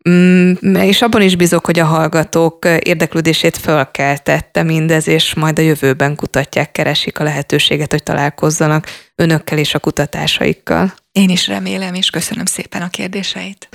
mm, 0.08 0.52
és 0.74 1.02
abban 1.02 1.22
is 1.22 1.36
bízok, 1.36 1.64
hogy 1.64 1.78
a 1.78 1.84
hallgatók 1.84 2.64
érdeklődését 2.64 3.56
fölkeltette 3.56 4.62
mindez, 4.62 5.08
és 5.08 5.34
majd 5.34 5.58
a 5.58 5.62
jövőben 5.62 6.16
kutatják, 6.16 6.72
keresik 6.72 7.18
a 7.18 7.24
lehetőséget, 7.24 7.90
hogy 7.90 8.02
találkozzanak 8.02 8.86
önökkel 9.14 9.58
és 9.58 9.74
a 9.74 9.78
kutatásaikkal. 9.78 10.94
Én 11.12 11.30
is 11.30 11.46
remélem, 11.46 11.94
és 11.94 12.10
köszönöm 12.10 12.44
szépen 12.44 12.82
a 12.82 12.88
kérdéseit. 12.88 13.68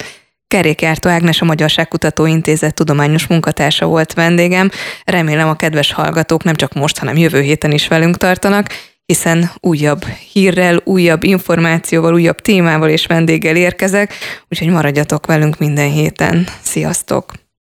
Kerékjártó 0.49 1.09
Ágnes 1.09 1.41
a 1.41 1.45
Magyarságkutató 1.45 2.25
Intézet 2.25 2.73
tudományos 2.73 3.27
munkatársa 3.27 3.85
volt 3.85 4.13
vendégem. 4.13 4.69
Remélem 5.03 5.47
a 5.47 5.55
kedves 5.55 5.91
hallgatók 5.91 6.43
nem 6.43 6.55
csak 6.55 6.73
most, 6.73 6.97
hanem 6.97 7.17
jövő 7.17 7.41
héten 7.41 7.71
is 7.71 7.87
velünk 7.87 8.17
tartanak, 8.17 8.67
hiszen 9.05 9.51
újabb 9.59 10.05
hírrel, 10.05 10.81
újabb 10.83 11.23
információval, 11.23 12.13
újabb 12.13 12.39
témával 12.39 12.89
és 12.89 13.05
vendéggel 13.05 13.55
érkezek, 13.55 14.13
úgyhogy 14.49 14.69
maradjatok 14.69 15.25
velünk 15.25 15.57
minden 15.57 15.89
héten. 15.89 16.47
Sziasztok! 16.61 17.31